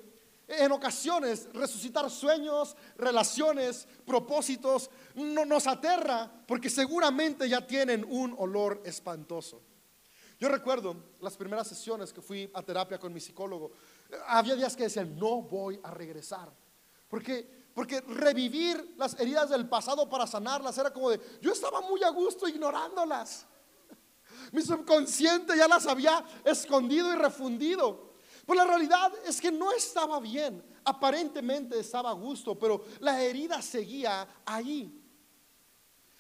en 0.49 0.71
ocasiones 0.71 1.49
resucitar 1.55 2.11
sueños, 2.11 2.77
relaciones, 2.99 3.89
propósitos, 4.05 4.91
no, 5.15 5.47
nos 5.47 5.67
aterra 5.67 6.31
porque 6.47 6.69
seguramente 6.69 7.49
ya 7.49 7.67
tienen 7.67 8.05
un 8.07 8.35
olor 8.37 8.83
espantoso. 8.85 9.63
Yo 10.39 10.51
recuerdo 10.51 10.95
las 11.23 11.39
primeras 11.39 11.69
sesiones 11.69 12.13
que 12.13 12.21
fui 12.21 12.51
a 12.53 12.63
terapia 12.63 12.99
con 12.99 13.15
mi 13.15 13.21
psicólogo, 13.21 13.73
había 14.27 14.57
días 14.57 14.77
que 14.77 14.83
decían, 14.83 15.17
no 15.17 15.41
voy 15.41 15.81
a 15.83 15.91
regresar. 15.91 16.53
Porque 17.13 17.62
porque 17.75 18.01
revivir 18.01 18.95
las 18.99 19.19
heridas 19.19 19.51
del 19.51 19.69
pasado 19.69 20.09
para 20.09 20.27
sanarlas 20.27 20.77
era 20.77 20.93
como 20.93 21.11
de, 21.11 21.21
yo 21.41 21.53
estaba 21.53 21.81
muy 21.81 22.03
a 22.03 22.11
gusto 22.11 22.47
ignorándolas. 22.47 23.47
Mi 24.53 24.61
subconsciente 24.63 25.57
ya 25.57 25.67
las 25.67 25.87
había 25.87 26.25
escondido 26.45 27.13
y 27.13 27.17
refundido. 27.17 28.13
Pues 28.45 28.57
la 28.57 28.65
realidad 28.65 29.13
es 29.25 29.41
que 29.41 29.51
no 29.51 29.73
estaba 29.73 30.21
bien. 30.21 30.63
Aparentemente 30.85 31.79
estaba 31.79 32.11
a 32.11 32.15
gusto, 32.15 32.59
pero 32.59 32.85
la 33.01 33.23
herida 33.23 33.63
seguía 33.63 34.27
ahí. 34.45 34.99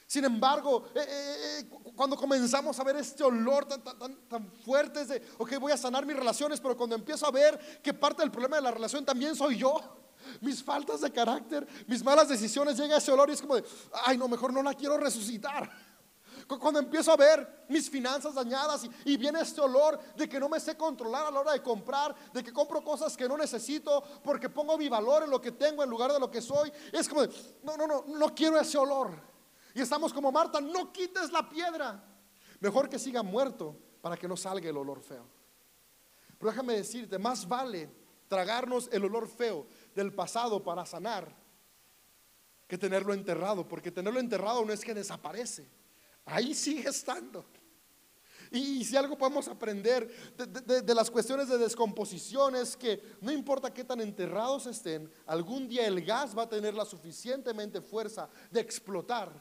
Sin 0.07 0.25
embargo, 0.25 0.89
eh, 0.95 1.01
eh, 1.09 1.59
eh, 1.61 1.71
cuando 1.97 2.17
comenzamos 2.17 2.79
a 2.79 2.85
ver 2.85 2.97
este 2.97 3.25
olor 3.25 3.65
tan, 3.65 3.83
tan, 3.83 4.29
tan 4.29 4.53
fuerte 4.53 5.05
de, 5.07 5.23
ok, 5.39 5.59
voy 5.59 5.73
a 5.73 5.77
sanar 5.77 6.05
mis 6.05 6.17
relaciones, 6.17 6.61
pero 6.61 6.77
cuando 6.77 6.95
empiezo 6.95 7.27
a 7.27 7.31
ver 7.31 7.59
que 7.83 7.95
parte 7.95 8.23
del 8.23 8.31
problema 8.31 8.57
de 8.57 8.63
la 8.63 8.71
relación 8.71 9.05
también 9.07 9.35
soy 9.35 9.57
yo, 9.57 10.02
mis 10.41 10.63
faltas 10.63 11.01
de 11.01 11.11
carácter, 11.13 11.67
mis 11.87 12.03
malas 12.03 12.29
decisiones, 12.29 12.77
llega 12.77 12.97
ese 12.97 13.13
olor 13.13 13.31
y 13.31 13.33
es 13.33 13.41
como 13.41 13.57
de, 13.57 13.65
ay, 14.05 14.17
no, 14.17 14.29
mejor 14.29 14.53
no 14.53 14.63
la 14.63 14.75
quiero 14.75 14.97
resucitar. 14.97 15.71
Cuando 16.47 16.81
empiezo 16.81 17.13
a 17.13 17.17
ver 17.17 17.65
mis 17.69 17.89
finanzas 17.89 18.35
dañadas 18.35 18.87
y, 19.05 19.17
viene 19.17 19.41
este 19.41 19.61
olor 19.61 19.99
de 20.17 20.29
que 20.29 20.41
no 20.41 20.49
me 20.49 20.61
sé 20.61 20.77
controlar 20.77 21.27
a 21.27 21.31
la 21.31 21.41
hora 21.41 21.53
de 21.53 21.63
comprar, 21.63 22.15
de 22.33 22.43
que 22.43 22.53
compro 22.53 22.83
cosas 22.83 23.17
que 23.17 23.29
no 23.29 23.37
necesito 23.37 24.03
porque 24.23 24.49
pongo 24.49 24.77
mi 24.77 24.89
valor 24.89 25.23
en 25.23 25.31
lo 25.31 25.41
que 25.41 25.53
tengo 25.53 25.83
en 25.83 25.91
lugar 25.91 26.13
de 26.13 26.19
lo 26.19 26.31
que 26.31 26.43
soy, 26.43 26.73
es 26.93 27.09
como 27.09 27.23
de, 27.23 27.33
no, 27.63 27.77
no, 27.77 27.87
no, 27.87 28.05
no 28.07 28.35
quiero 28.35 28.59
ese 28.59 28.77
olor. 28.77 29.13
Y 29.75 29.81
estamos 29.81 30.13
como 30.13 30.31
Marta, 30.31 30.61
no 30.61 30.93
quites 30.93 31.31
la 31.33 31.49
piedra. 31.49 32.03
Mejor 32.61 32.89
que 32.89 32.99
siga 32.99 33.23
muerto 33.23 33.77
para 34.01 34.17
que 34.17 34.29
no 34.29 34.37
salga 34.37 34.69
el 34.69 34.77
olor 34.77 35.01
feo. 35.01 35.27
Pero 36.39 36.51
déjame 36.51 36.75
decirte, 36.75 37.19
más 37.19 37.49
vale 37.49 37.89
tragarnos 38.29 38.89
el 38.93 39.05
olor 39.05 39.29
feo 39.29 39.67
del 39.95 40.13
pasado 40.13 40.63
para 40.63 40.85
sanar 40.87 41.35
que 42.67 42.79
tenerlo 42.79 43.13
enterrado, 43.13 43.69
porque 43.69 43.91
tenerlo 43.91 44.19
enterrado 44.19 44.65
no 44.65 44.73
es 44.73 44.81
que 44.81 44.95
desaparece, 44.95 45.69
ahí 46.25 46.55
sigue 46.55 46.89
estando. 46.89 47.45
Y, 48.53 48.85
si 48.85 48.97
algo 48.97 49.17
podemos 49.17 49.49
aprender 49.49 50.07
de, 50.37 50.95
las 50.95 51.11
cuestiones 51.11 51.49
de 51.49 51.57
descomposición 51.57 52.55
es 52.55 52.77
que 52.77 53.03
no 53.23 53.33
importa 53.33 53.73
qué 53.73 53.83
tan 53.83 54.01
enterrados 54.03 54.67
estén, 54.67 55.11
algún 55.27 55.67
día 55.67 55.87
el 55.87 56.05
gas 56.05 56.37
va 56.37 56.43
a 56.43 56.49
tener 56.49 56.75
la 56.75 56.85
suficientemente 56.85 57.81
fuerza 57.81 58.29
de 58.51 58.61
explotar. 58.61 59.33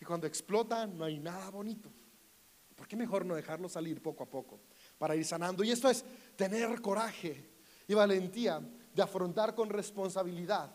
Y 0.00 0.04
cuando 0.06 0.26
explota 0.26 0.86
no 0.86 1.04
hay 1.04 1.18
nada 1.18 1.50
bonito. 1.50 1.92
¿Por 2.74 2.88
qué 2.88 2.96
mejor 2.96 3.26
no 3.26 3.34
dejarlo 3.34 3.68
salir 3.68 4.00
poco 4.00 4.24
a 4.24 4.30
poco 4.30 4.60
para 4.96 5.14
ir 5.14 5.26
sanando? 5.26 5.62
Y 5.62 5.70
esto 5.70 5.90
es 5.90 6.02
tener 6.36 6.80
coraje 6.80 7.50
y 7.86 7.92
valentía 7.92 8.62
de 8.94 9.02
afrontar 9.02 9.54
con 9.54 9.68
responsabilidad 9.68 10.70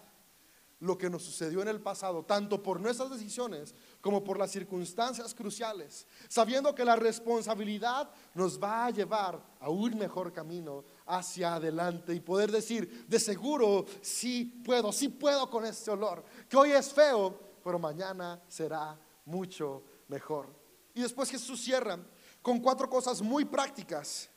lo 0.80 0.98
que 0.98 1.10
nos 1.10 1.24
sucedió 1.24 1.62
en 1.62 1.68
el 1.68 1.82
pasado, 1.82 2.24
tanto 2.24 2.62
por 2.62 2.80
nuestras 2.80 3.10
decisiones 3.10 3.74
como 4.02 4.24
por 4.24 4.38
las 4.38 4.52
circunstancias 4.52 5.34
cruciales, 5.34 6.08
sabiendo 6.28 6.76
que 6.76 6.86
la 6.86 6.96
responsabilidad 6.96 8.10
nos 8.34 8.62
va 8.62 8.86
a 8.86 8.92
llevar 8.92 9.42
a 9.60 9.70
un 9.70 9.98
mejor 9.98 10.34
camino 10.34 10.84
hacia 11.06 11.56
adelante 11.56 12.14
y 12.14 12.20
poder 12.20 12.52
decir, 12.52 13.06
de 13.08 13.20
seguro, 13.20 13.86
sí 14.02 14.62
puedo, 14.66 14.92
sí 14.92 15.10
puedo 15.10 15.50
con 15.50 15.66
este 15.66 15.92
olor, 15.92 16.24
que 16.50 16.58
hoy 16.58 16.72
es 16.72 16.92
feo, 16.92 17.38
pero 17.64 17.80
mañana 17.80 18.42
será 18.48 19.00
mucho 19.26 19.84
mejor. 20.08 20.54
Y 20.94 21.02
después 21.02 21.30
Jesús 21.30 21.62
cierra 21.62 21.98
con 22.42 22.60
cuatro 22.60 22.90
cosas 22.90 23.22
muy 23.22 23.44
prácticas 23.46 24.30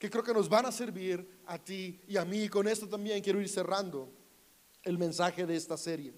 que 0.00 0.08
creo 0.08 0.24
que 0.24 0.32
nos 0.32 0.48
van 0.48 0.64
a 0.64 0.72
servir 0.72 1.42
a 1.44 1.58
ti 1.58 2.00
y 2.08 2.16
a 2.16 2.24
mí. 2.24 2.44
Y 2.44 2.48
con 2.48 2.66
esto 2.66 2.88
también 2.88 3.22
quiero 3.22 3.38
ir 3.38 3.50
cerrando 3.50 4.10
el 4.82 4.96
mensaje 4.96 5.44
de 5.44 5.54
esta 5.54 5.76
serie. 5.76 6.14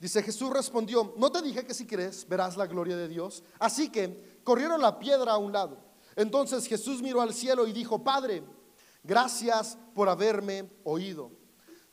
Dice 0.00 0.20
Jesús 0.20 0.50
respondió, 0.50 1.14
no 1.16 1.30
te 1.30 1.42
dije 1.42 1.64
que 1.64 1.72
si 1.72 1.86
crees 1.86 2.28
verás 2.28 2.56
la 2.56 2.66
gloria 2.66 2.96
de 2.96 3.06
Dios. 3.06 3.44
Así 3.60 3.88
que 3.88 4.40
corrieron 4.42 4.82
la 4.82 4.98
piedra 4.98 5.34
a 5.34 5.38
un 5.38 5.52
lado. 5.52 5.78
Entonces 6.16 6.66
Jesús 6.66 7.00
miró 7.00 7.20
al 7.20 7.32
cielo 7.32 7.68
y 7.68 7.72
dijo, 7.72 8.02
Padre, 8.02 8.42
gracias 9.04 9.78
por 9.94 10.08
haberme 10.08 10.68
oído. 10.82 11.30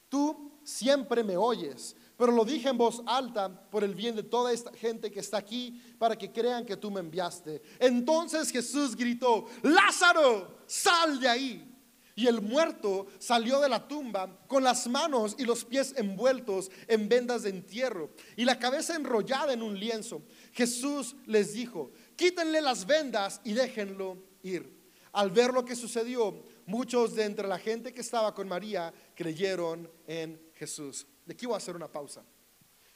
Tú 0.09 0.59
siempre 0.63 1.23
me 1.23 1.37
oyes 1.37 1.95
pero 2.21 2.33
lo 2.33 2.45
dije 2.45 2.69
en 2.69 2.77
voz 2.77 3.01
alta 3.07 3.49
por 3.71 3.83
el 3.83 3.95
bien 3.95 4.15
de 4.15 4.21
toda 4.21 4.53
esta 4.53 4.71
gente 4.73 5.09
que 5.09 5.21
está 5.21 5.37
aquí, 5.37 5.81
para 5.97 6.15
que 6.15 6.31
crean 6.31 6.63
que 6.63 6.77
tú 6.77 6.91
me 6.91 6.99
enviaste. 6.99 7.63
Entonces 7.79 8.51
Jesús 8.51 8.95
gritó, 8.95 9.47
Lázaro, 9.63 10.59
sal 10.67 11.19
de 11.19 11.27
ahí. 11.27 11.75
Y 12.13 12.27
el 12.27 12.39
muerto 12.39 13.07
salió 13.17 13.59
de 13.59 13.69
la 13.69 13.87
tumba 13.87 14.45
con 14.45 14.63
las 14.63 14.87
manos 14.87 15.35
y 15.39 15.45
los 15.45 15.65
pies 15.65 15.95
envueltos 15.97 16.69
en 16.87 17.09
vendas 17.09 17.41
de 17.41 17.49
entierro 17.49 18.11
y 18.37 18.45
la 18.45 18.59
cabeza 18.59 18.93
enrollada 18.93 19.53
en 19.53 19.63
un 19.63 19.79
lienzo. 19.79 20.21
Jesús 20.51 21.15
les 21.25 21.53
dijo, 21.53 21.91
quítenle 22.15 22.61
las 22.61 22.85
vendas 22.85 23.41
y 23.43 23.53
déjenlo 23.53 24.19
ir. 24.43 24.79
Al 25.13 25.31
ver 25.31 25.55
lo 25.55 25.65
que 25.65 25.75
sucedió, 25.75 26.43
muchos 26.67 27.15
de 27.15 27.23
entre 27.23 27.47
la 27.47 27.57
gente 27.57 27.91
que 27.95 28.01
estaba 28.01 28.35
con 28.35 28.47
María 28.47 28.93
creyeron 29.15 29.89
en 30.05 30.39
Jesús. 30.53 31.07
Aquí 31.31 31.45
voy 31.45 31.55
a 31.55 31.57
hacer 31.57 31.75
una 31.75 31.91
pausa. 31.91 32.23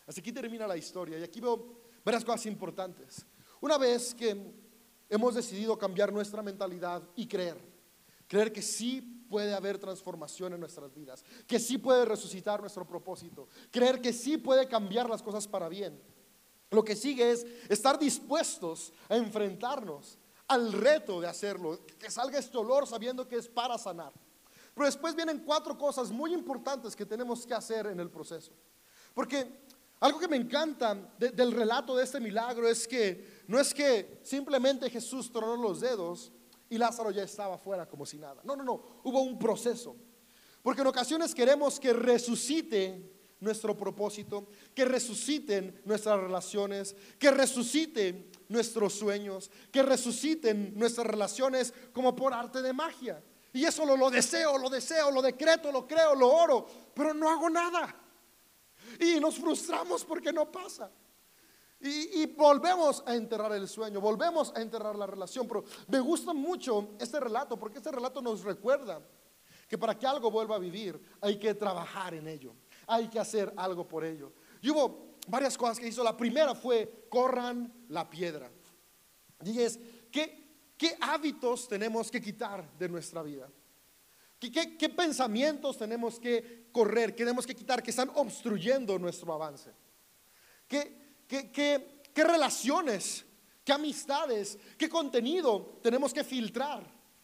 Así 0.06 0.20
aquí 0.20 0.32
termina 0.32 0.68
la 0.68 0.78
historia 0.78 1.18
y 1.18 1.24
aquí 1.24 1.40
veo 1.40 1.82
varias 2.04 2.24
cosas 2.24 2.46
importantes. 2.46 3.26
Una 3.62 3.78
vez 3.78 4.14
que 4.14 4.54
hemos 5.10 5.36
decidido 5.36 5.78
cambiar 5.78 6.14
nuestra 6.14 6.42
mentalidad 6.42 7.02
y 7.16 7.28
creer, 7.28 7.58
creer 8.28 8.52
que 8.52 8.62
sí 8.62 9.02
puede 9.30 9.54
haber 9.54 9.80
transformación 9.80 10.54
en 10.54 10.60
nuestras 10.60 10.94
vidas, 10.94 11.24
que 11.48 11.60
sí 11.60 11.78
puede 11.78 12.06
resucitar 12.06 12.62
nuestro 12.62 12.86
propósito, 12.86 13.48
creer 13.72 14.00
que 14.02 14.14
sí 14.14 14.38
puede 14.38 14.68
cambiar 14.68 15.10
las 15.10 15.24
cosas 15.24 15.48
para 15.48 15.68
bien. 15.68 16.00
Lo 16.72 16.84
que 16.84 16.96
sigue 16.96 17.32
es 17.32 17.46
estar 17.70 17.98
dispuestos 17.98 18.94
a 19.10 19.16
enfrentarnos 19.16 20.18
al 20.48 20.74
reto 20.74 21.22
de 21.22 21.28
hacerlo, 21.28 21.80
que 21.98 22.12
salga 22.12 22.38
este 22.38 22.58
olor 22.58 22.86
sabiendo 22.86 23.28
que 23.28 23.38
es 23.38 23.48
para 23.48 23.78
sanar. 23.78 24.14
Pero 24.76 24.86
después 24.86 25.16
vienen 25.16 25.40
cuatro 25.40 25.78
cosas 25.78 26.12
muy 26.12 26.34
importantes 26.34 26.96
que 26.96 27.06
tenemos 27.06 27.48
que 27.48 27.54
hacer 27.54 27.88
en 27.88 28.00
el 28.00 28.12
proceso. 28.12 28.52
Porque 29.14 29.66
algo 30.02 30.20
que 30.20 30.28
me 30.28 30.36
encanta 30.36 30.94
del 31.18 31.54
relato 31.54 31.96
de 31.96 32.04
este 32.04 32.20
milagro 32.20 32.68
es 32.68 32.86
que 32.86 33.44
no 33.48 33.60
es 33.60 33.74
que 33.74 34.20
simplemente 34.24 34.90
Jesús 34.90 35.32
tronó 35.32 35.56
los 35.56 35.80
dedos 35.80 36.34
y 36.70 36.78
Lázaro 36.78 37.12
ya 37.12 37.24
estaba 37.24 37.58
fuera 37.58 37.88
como 37.88 38.06
si 38.06 38.18
nada. 38.18 38.42
No, 38.44 38.56
no, 38.58 38.64
no, 38.64 38.84
hubo 39.04 39.22
un 39.22 39.40
proceso. 39.40 39.96
Porque 40.62 40.82
en 40.82 40.88
ocasiones 40.88 41.34
queremos 41.34 41.80
que 41.80 41.94
resucite 41.94 43.14
nuestro 43.40 43.78
propósito, 43.78 44.50
que 44.74 44.84
resuciten 44.84 45.82
nuestras 45.86 46.20
relaciones, 46.20 46.96
que 47.18 47.32
resuciten 47.32 48.30
nuestros 48.50 48.94
sueños, 48.94 49.50
que 49.72 49.84
resuciten 49.84 50.74
nuestras 50.76 51.08
relaciones 51.08 51.74
como 51.94 52.16
por 52.16 52.34
arte 52.34 52.62
de 52.62 52.74
magia. 52.74 53.24
Y 53.56 53.64
eso 53.64 53.86
lo, 53.86 53.96
lo 53.96 54.12
deseo, 54.12 54.58
lo 54.58 54.70
deseo, 54.70 55.10
lo 55.10 55.22
decreto, 55.22 55.72
lo 55.72 55.88
creo, 55.88 56.14
lo 56.14 56.28
oro, 56.28 56.68
pero 56.94 57.14
no 57.14 57.30
hago 57.30 57.50
nada. 57.50 57.96
Y 59.00 59.18
nos 59.18 59.38
frustramos 59.38 60.04
porque 60.04 60.34
no 60.34 60.52
pasa. 60.52 60.92
Y, 61.80 62.26
volvemos 62.26 63.02
a 63.06 63.16
enterrar 63.16 63.54
el 63.54 63.70
sueño, 63.70 64.02
volvemos 64.02 64.52
a 64.54 64.62
enterrar 64.62 64.98
la 64.98 65.08
relación. 65.08 65.48
Pero 65.48 65.64
me 65.88 66.02
gusta 66.02 66.34
mucho 66.34 66.90
este 67.00 67.18
relato 67.18 67.58
porque 67.58 67.78
este 67.78 67.94
relato 67.94 68.22
nos 68.22 68.44
recuerda 68.44 69.02
que 69.70 69.78
para 69.78 69.98
que 69.98 70.06
algo 70.06 70.30
vuelva 70.30 70.58
a 70.58 70.60
vivir 70.60 71.02
hay 71.22 71.40
que 71.40 71.54
trabajar 71.54 72.14
en 72.14 72.28
ello, 72.28 72.54
hay 72.86 73.08
que 73.08 73.20
hacer 73.22 73.54
algo 73.56 73.88
por 73.88 74.04
ello. 74.04 74.34
Y 74.62 74.70
hubo 74.70 75.16
varias 75.30 75.58
cosas 75.58 75.80
que 75.80 75.88
hizo. 75.88 76.04
La 76.04 76.18
primera 76.18 76.56
fue 76.56 77.08
corran 77.08 77.74
la 77.88 78.10
piedra. 78.10 78.52
Y 79.46 79.62
es, 79.62 79.80
¿qué, 80.12 80.45
qué 80.78 80.98
hábitos 81.00 81.68
tenemos 81.68 82.12
que 82.12 82.22
quitar 82.22 82.70
de 82.78 82.90
nuestra 82.90 83.22
vida? 83.22 83.50
¿Qué, 84.40 84.78
¿Qué, 84.78 84.90
pensamientos 84.90 85.78
tenemos 85.78 86.20
que 86.20 86.68
correr, 86.72 87.16
que 87.16 87.24
tenemos 87.24 87.48
que 87.48 87.56
quitar, 87.56 87.82
que 87.82 87.92
están 87.92 88.12
obstruyendo 88.16 89.00
nuestro 89.00 89.34
avance? 89.34 89.72
¿Qué, 90.68 91.06
qué, 91.28 92.24
relaciones, 92.24 93.26
qué 93.64 93.74
amistades, 93.74 94.58
qué 94.78 94.90
contenido 94.90 95.80
tenemos 95.82 96.14
que 96.14 96.24
filtrar 96.24 96.84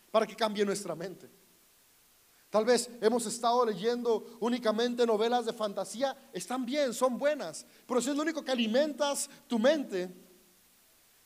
para 0.09 0.27
que 0.27 0.35
cambie 0.35 0.65
nuestra 0.65 0.95
mente. 0.95 1.29
Tal 2.49 2.65
vez 2.65 2.89
hemos 2.99 3.25
estado 3.25 3.65
leyendo 3.65 4.37
únicamente 4.41 5.05
novelas 5.05 5.45
de 5.45 5.53
fantasía, 5.53 6.29
están 6.33 6.65
bien, 6.65 6.93
son 6.93 7.17
buenas, 7.17 7.65
pero 7.87 8.01
si 8.01 8.09
es 8.09 8.15
lo 8.15 8.23
único 8.23 8.43
que 8.43 8.51
alimentas 8.51 9.29
tu 9.47 9.57
mente, 9.57 10.09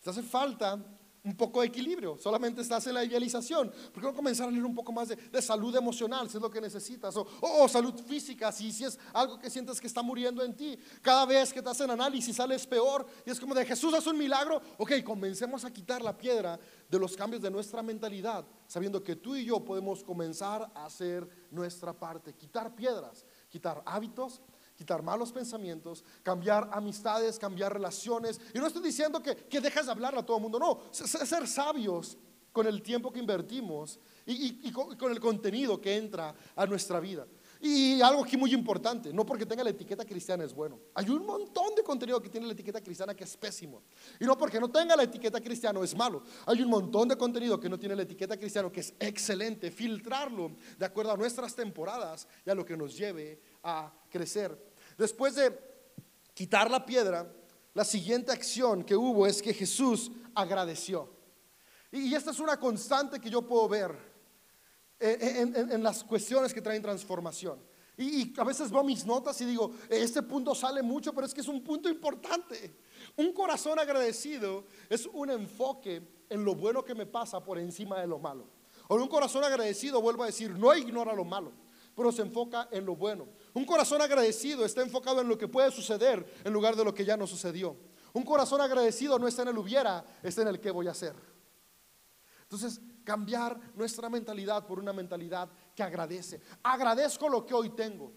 te 0.01 0.09
hace 0.11 0.21
falta 0.21 0.79
un 1.25 1.35
poco 1.35 1.61
de 1.61 1.67
equilibrio, 1.67 2.17
solamente 2.17 2.61
estás 2.61 2.85
en 2.85 2.93
la 2.93 3.03
idealización. 3.03 3.71
¿Por 3.91 4.01
qué 4.01 4.07
no 4.07 4.13
comenzar 4.13 4.47
a 4.47 4.51
leer 4.51 4.63
un 4.63 4.75
poco 4.75 4.91
más 4.91 5.09
de, 5.09 5.41
salud 5.41 5.75
emocional, 5.75 6.29
si 6.29 6.37
es 6.37 6.41
lo 6.41 6.51
que 6.51 6.61
necesitas? 6.61 7.15
O, 7.17 7.67
salud 7.67 7.99
física, 8.05 8.51
si, 8.51 8.71
si 8.71 8.85
es 8.85 8.99
algo 9.11 9.39
que 9.39 9.49
sientes 9.49 9.81
que 9.81 9.87
está 9.87 10.03
muriendo 10.03 10.43
en 10.43 10.55
ti. 10.55 10.77
Cada 11.01 11.25
vez 11.25 11.51
que 11.51 11.63
te 11.63 11.69
hacen 11.69 11.89
análisis 11.89 12.35
sales 12.35 12.67
peor 12.67 13.05
y 13.25 13.31
es 13.31 13.39
como 13.39 13.55
de 13.55 13.65
Jesús 13.65 13.93
hace 13.95 14.09
un 14.09 14.17
milagro. 14.17 14.61
Ok, 14.77 15.03
comencemos 15.03 15.65
a 15.65 15.73
quitar 15.73 16.01
la 16.03 16.15
piedra 16.15 16.59
de 16.87 16.99
los 16.99 17.15
cambios 17.15 17.41
de 17.41 17.49
nuestra 17.49 17.81
mentalidad, 17.81 18.45
sabiendo 18.67 19.03
que 19.03 19.15
tú 19.15 19.35
y 19.35 19.45
yo 19.45 19.65
podemos 19.65 20.03
comenzar 20.03 20.71
a 20.75 20.85
hacer 20.85 21.27
nuestra 21.49 21.91
parte, 21.93 22.33
quitar 22.33 22.75
piedras, 22.75 23.25
quitar 23.49 23.81
hábitos, 23.85 24.41
quitar 24.75 25.01
malos 25.01 25.31
pensamientos, 25.31 26.03
cambiar 26.21 26.69
amistades, 26.71 27.39
cambiar 27.39 27.73
relaciones. 27.73 28.39
Y 28.53 28.59
no 28.59 28.67
estoy 28.67 28.83
diciendo 28.83 29.21
que, 29.21 29.35
que 29.35 29.61
dejes 29.61 29.85
de 29.85 29.91
hablarle 29.91 30.19
a 30.19 30.25
todo 30.25 30.37
el 30.37 30.43
mundo, 30.43 30.59
no, 30.59 30.81
ser 30.91 31.47
sabios 31.47 32.17
con 32.55 32.67
el 32.67 32.81
tiempo 32.81 33.11
que 33.11 33.19
invertimos 33.19 33.99
y, 34.25 34.71
con, 34.71 35.11
el 35.11 35.19
contenido 35.19 35.81
que 35.81 35.97
entra 35.97 36.33
a 36.55 36.65
nuestra 36.65 37.01
vida. 37.01 37.27
Y 37.59 38.01
algo 38.01 38.23
aquí 38.23 38.37
muy 38.37 38.53
importante, 38.53 39.11
no 39.11 39.25
porque 39.25 39.45
tenga 39.45 39.61
la 39.61 39.71
etiqueta 39.71 40.05
cristiana 40.05 40.45
es 40.45 40.53
bueno. 40.53 40.79
Hay 40.93 41.09
un 41.09 41.25
montón 41.25 41.75
de 41.75 41.83
contenido 41.83 42.21
que 42.21 42.29
tiene 42.29 42.47
la 42.47 42.53
etiqueta 42.53 42.81
cristiana 42.81 43.13
que 43.13 43.25
es 43.25 43.35
pésimo. 43.35 43.83
Y 44.21 44.25
no 44.25 44.37
porque 44.37 44.57
no 44.57 44.69
tenga 44.69 44.95
la 44.95 45.03
etiqueta 45.03 45.41
cristiana 45.41 45.81
es 45.83 45.93
malo. 45.93 46.23
Hay 46.45 46.61
un 46.61 46.69
montón 46.69 47.09
de 47.09 47.17
contenido 47.17 47.59
que 47.59 47.67
no 47.67 47.77
tiene 47.77 47.93
la 47.93 48.03
etiqueta 48.03 48.37
cristiana 48.37 48.71
que 48.71 48.79
es 48.79 48.93
excelente. 48.99 49.69
Filtrarlo 49.69 50.51
de 50.77 50.85
acuerdo 50.85 51.11
a 51.11 51.17
nuestras 51.17 51.53
temporadas 51.55 52.25
y 52.45 52.49
a 52.49 52.55
lo 52.55 52.65
que 52.65 52.77
nos 52.77 52.95
lleve 52.95 53.41
a 53.63 53.91
crecer. 54.15 54.57
Después 54.97 55.35
de 55.35 55.59
quitar 56.33 56.71
la 56.71 56.85
piedra, 56.85 57.29
la 57.73 57.83
siguiente 57.83 58.31
acción 58.31 58.85
que 58.85 58.95
hubo 58.95 59.27
es 59.27 59.41
que 59.41 59.53
Jesús 59.53 60.09
agradeció. 60.33 61.09
Y 61.91 62.15
esta 62.15 62.31
es 62.31 62.39
una 62.39 62.57
constante 62.57 63.19
que 63.19 63.29
yo 63.29 63.41
puedo 63.41 63.67
ver 63.67 63.93
en, 64.99 65.83
las 65.83 66.01
cuestiones 66.05 66.53
que 66.53 66.61
traen 66.61 66.81
transformación. 66.81 67.59
Y, 67.97 68.33
a 68.39 68.45
veces 68.45 68.71
veo 68.71 68.85
mis 68.85 69.05
notas 69.05 69.39
y 69.41 69.45
digo, 69.45 69.73
este 69.89 70.21
punto 70.21 70.55
sale 70.55 70.81
mucho, 70.81 71.11
pero 71.13 71.27
es 71.27 71.33
que 71.33 71.41
es 71.41 71.47
un 71.49 71.61
punto 71.61 71.89
importante. 71.89 72.77
Un 73.17 73.33
corazón 73.33 73.79
agradecido 73.79 74.63
es 74.89 75.07
un 75.07 75.29
enfoque 75.29 76.25
en 76.29 76.45
lo 76.45 76.55
bueno 76.55 76.85
que 76.85 76.95
me 76.95 77.05
pasa 77.05 77.43
por 77.43 77.59
encima 77.59 77.99
de 77.99 78.07
lo 78.07 78.17
malo. 78.17 78.47
O 78.87 78.95
un 78.95 79.09
corazón 79.09 79.43
agradecido, 79.43 80.01
vuelvo 80.01 80.23
a 80.23 80.27
decir, 80.27 80.51
no 80.51 80.73
ignora 80.73 81.13
lo 81.13 81.25
malo 81.25 81.64
pero 81.95 82.11
se 82.11 82.21
enfoca 82.21 82.67
en 82.71 82.85
lo 82.85 82.95
bueno. 82.95 83.27
Un 83.53 83.65
corazón 83.65 84.01
agradecido 84.01 84.65
está 84.65 84.81
enfocado 84.81 85.21
en 85.21 85.27
lo 85.27 85.37
que 85.37 85.47
puede 85.47 85.71
suceder 85.71 86.25
en 86.43 86.53
lugar 86.53 86.75
de 86.75 86.83
lo 86.83 86.93
que 86.93 87.05
ya 87.05 87.15
no 87.15 87.25
sucedió. 87.25 87.77
Un 88.13 88.23
corazón 88.23 88.61
agradecido 88.61 89.17
no 89.17 89.27
está 89.27 89.43
en 89.43 89.49
el 89.49 89.57
hubiera, 89.57 90.05
está 90.21 90.41
en 90.41 90.49
el 90.49 90.59
que 90.59 90.71
voy 90.71 90.87
a 90.87 90.91
hacer. 90.91 91.15
Entonces, 92.43 92.79
cambiar 93.03 93.59
nuestra 93.75 94.09
mentalidad 94.09 94.65
por 94.65 94.79
una 94.79 94.93
mentalidad 94.93 95.49
que 95.75 95.83
agradece. 95.83 96.41
Agradezco 96.63 97.29
lo 97.29 97.45
que 97.45 97.53
hoy 97.53 97.69
tengo. 97.69 98.11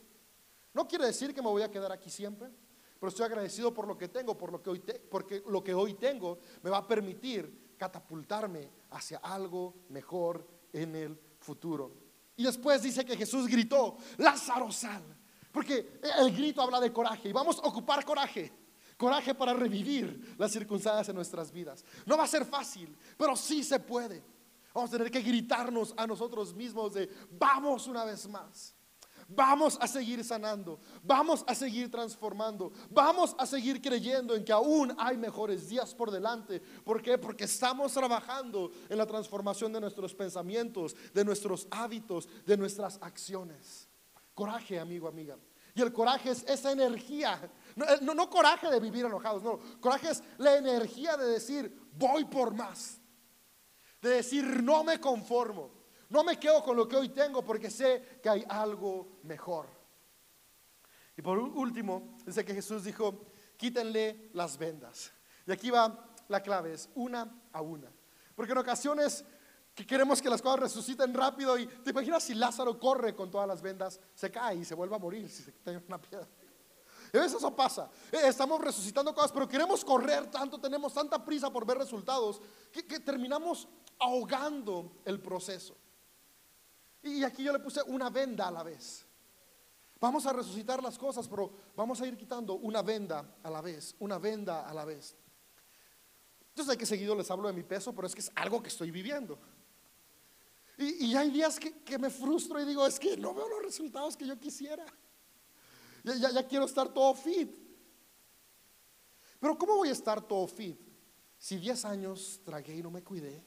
No 0.74 0.86
quiere 0.86 1.06
decir 1.06 1.34
que 1.34 1.42
me 1.42 1.48
voy 1.48 1.62
a 1.62 1.70
quedar 1.70 1.92
aquí 1.92 2.10
siempre, 2.10 2.50
pero 2.98 3.08
estoy 3.08 3.26
agradecido 3.26 3.72
por 3.72 3.86
lo 3.86 3.96
que 3.96 4.08
tengo, 4.08 4.36
por 4.36 4.52
lo 4.52 4.62
que 4.62 4.70
hoy 4.70 4.82
porque 5.10 5.42
lo 5.46 5.62
que 5.62 5.74
hoy 5.74 5.94
tengo 5.94 6.38
me 6.62 6.70
va 6.70 6.78
a 6.78 6.86
permitir 6.86 7.74
catapultarme 7.76 8.70
hacia 8.90 9.18
algo 9.18 9.74
mejor 9.88 10.46
en 10.72 10.94
el 10.94 11.18
futuro. 11.38 12.07
Y 12.38 12.44
después 12.44 12.80
dice 12.82 13.04
que 13.04 13.16
Jesús 13.16 13.48
gritó, 13.48 13.98
Lázaro 14.16 14.70
sal. 14.70 15.02
Porque 15.50 16.00
el 16.20 16.32
grito 16.32 16.62
habla 16.62 16.80
de 16.80 16.92
coraje 16.92 17.28
y 17.28 17.32
vamos 17.32 17.58
a 17.58 17.66
ocupar 17.66 18.04
coraje. 18.04 18.52
Coraje 18.96 19.34
para 19.34 19.52
revivir 19.52 20.36
las 20.38 20.52
circunstancias 20.52 21.08
en 21.08 21.16
nuestras 21.16 21.50
vidas. 21.50 21.84
No 22.06 22.16
va 22.16 22.24
a 22.24 22.28
ser 22.28 22.44
fácil, 22.44 22.96
pero 23.16 23.34
sí 23.34 23.64
se 23.64 23.80
puede. 23.80 24.22
Vamos 24.72 24.90
a 24.90 24.96
tener 24.98 25.10
que 25.10 25.20
gritarnos 25.20 25.92
a 25.96 26.06
nosotros 26.06 26.54
mismos 26.54 26.94
de, 26.94 27.10
vamos 27.32 27.88
una 27.88 28.04
vez 28.04 28.28
más. 28.28 28.72
Vamos 29.30 29.76
a 29.78 29.86
seguir 29.86 30.24
sanando, 30.24 30.80
vamos 31.02 31.44
a 31.46 31.54
seguir 31.54 31.90
transformando, 31.90 32.72
vamos 32.88 33.36
a 33.38 33.44
seguir 33.44 33.82
creyendo 33.82 34.34
en 34.34 34.42
que 34.42 34.52
aún 34.52 34.94
hay 34.98 35.18
mejores 35.18 35.68
días 35.68 35.94
por 35.94 36.10
delante. 36.10 36.60
¿Por 36.60 37.02
qué? 37.02 37.18
Porque 37.18 37.44
estamos 37.44 37.92
trabajando 37.92 38.72
en 38.88 38.96
la 38.96 39.04
transformación 39.04 39.70
de 39.70 39.82
nuestros 39.82 40.14
pensamientos, 40.14 40.96
de 41.12 41.26
nuestros 41.26 41.68
hábitos, 41.70 42.26
de 42.46 42.56
nuestras 42.56 42.98
acciones. 43.02 43.86
Coraje, 44.32 44.80
amigo, 44.80 45.06
amiga. 45.06 45.36
Y 45.74 45.82
el 45.82 45.92
coraje 45.92 46.30
es 46.30 46.42
esa 46.48 46.72
energía, 46.72 47.38
no, 47.76 47.84
eh, 47.84 47.98
no, 48.00 48.30
coraje 48.30 48.70
de 48.70 48.80
vivir 48.80 49.04
enojados, 49.04 49.42
no, 49.42 49.60
coraje 49.78 50.10
es 50.10 50.24
la 50.38 50.56
energía 50.56 51.18
de 51.18 51.26
decir, 51.26 51.88
voy 51.92 52.24
por 52.24 52.54
más, 52.54 52.98
de 54.00 54.08
decir, 54.08 54.62
no 54.62 54.82
me 54.82 54.98
conformo, 54.98 55.77
no 56.10 56.24
me 56.24 56.38
quedo 56.38 56.62
con 56.62 56.76
lo 56.76 56.88
que 56.88 56.96
hoy 56.96 57.10
tengo 57.10 57.44
porque 57.44 57.70
sé 57.70 58.20
que 58.22 58.28
hay 58.28 58.44
algo 58.48 59.18
mejor. 59.24 59.66
Y 61.16 61.22
por 61.22 61.38
último, 61.38 62.16
dice 62.24 62.44
que 62.44 62.54
Jesús 62.54 62.84
dijo, 62.84 63.26
quítenle 63.56 64.30
las 64.32 64.56
vendas. 64.56 65.12
Y 65.46 65.52
aquí 65.52 65.70
va 65.70 66.14
la 66.28 66.42
clave, 66.42 66.72
es 66.72 66.88
una 66.94 67.42
a 67.52 67.60
una. 67.60 67.92
Porque 68.34 68.52
en 68.52 68.58
ocasiones 68.58 69.24
que 69.74 69.86
queremos 69.86 70.22
que 70.22 70.30
las 70.30 70.40
cosas 70.40 70.60
resuciten 70.60 71.12
rápido 71.12 71.58
y 71.58 71.66
te 71.66 71.90
imaginas 71.90 72.22
si 72.22 72.34
Lázaro 72.34 72.78
corre 72.78 73.14
con 73.14 73.30
todas 73.30 73.46
las 73.46 73.60
vendas, 73.60 74.00
se 74.14 74.30
cae 74.30 74.56
y 74.56 74.64
se 74.64 74.74
vuelve 74.74 74.96
a 74.96 74.98
morir 74.98 75.28
si 75.28 75.42
se 75.42 75.52
quita 75.52 75.82
una 75.86 76.00
piedra. 76.00 76.26
A 77.12 77.18
veces 77.18 77.38
eso 77.38 77.54
pasa. 77.54 77.90
Eh, 78.12 78.20
estamos 78.24 78.60
resucitando 78.60 79.14
cosas, 79.14 79.32
pero 79.32 79.48
queremos 79.48 79.84
correr 79.84 80.30
tanto, 80.30 80.58
tenemos 80.60 80.92
tanta 80.92 81.24
prisa 81.24 81.50
por 81.50 81.66
ver 81.66 81.78
resultados, 81.78 82.40
que 82.70 83.00
terminamos 83.00 83.66
ahogando 83.98 85.00
el 85.04 85.20
proceso. 85.20 85.76
Y 87.02 87.24
aquí 87.24 87.44
yo 87.44 87.52
le 87.52 87.58
puse 87.58 87.82
una 87.82 88.10
venda 88.10 88.48
a 88.48 88.50
la 88.50 88.62
vez. 88.62 89.06
Vamos 90.00 90.26
a 90.26 90.32
resucitar 90.32 90.82
las 90.82 90.96
cosas, 90.96 91.26
pero 91.26 91.52
vamos 91.74 92.00
a 92.00 92.06
ir 92.06 92.16
quitando 92.16 92.54
una 92.54 92.82
venda 92.82 93.36
a 93.42 93.50
la 93.50 93.60
vez, 93.60 93.96
una 93.98 94.18
venda 94.18 94.68
a 94.68 94.72
la 94.72 94.84
vez. 94.84 95.16
Yo 96.54 96.64
sé 96.64 96.76
que 96.76 96.86
seguido 96.86 97.14
les 97.14 97.30
hablo 97.30 97.48
de 97.48 97.54
mi 97.54 97.64
peso, 97.64 97.94
pero 97.94 98.06
es 98.06 98.14
que 98.14 98.20
es 98.20 98.30
algo 98.34 98.62
que 98.62 98.68
estoy 98.68 98.90
viviendo. 98.90 99.38
Y, 100.76 101.16
hay 101.16 101.30
días 101.30 101.58
que, 101.58 101.98
me 101.98 102.08
frustro 102.08 102.60
y 102.60 102.64
digo, 102.64 102.86
es 102.86 103.00
que 103.00 103.16
no 103.16 103.34
veo 103.34 103.48
los 103.48 103.62
resultados 103.62 104.16
que 104.16 104.24
yo 104.24 104.38
quisiera. 104.38 104.86
Ya, 106.04 106.30
ya 106.30 106.46
quiero 106.46 106.66
estar 106.66 106.88
todo 106.88 107.12
fit. 107.14 107.52
Pero 109.40 109.58
¿cómo 109.58 109.76
voy 109.76 109.88
a 109.88 109.92
estar 109.92 110.20
todo 110.20 110.46
fit 110.46 110.78
si 111.36 111.56
10 111.56 111.84
años 111.84 112.40
tragué 112.44 112.76
y 112.76 112.82
no 112.82 112.92
me 112.92 113.02
cuidé? 113.02 113.44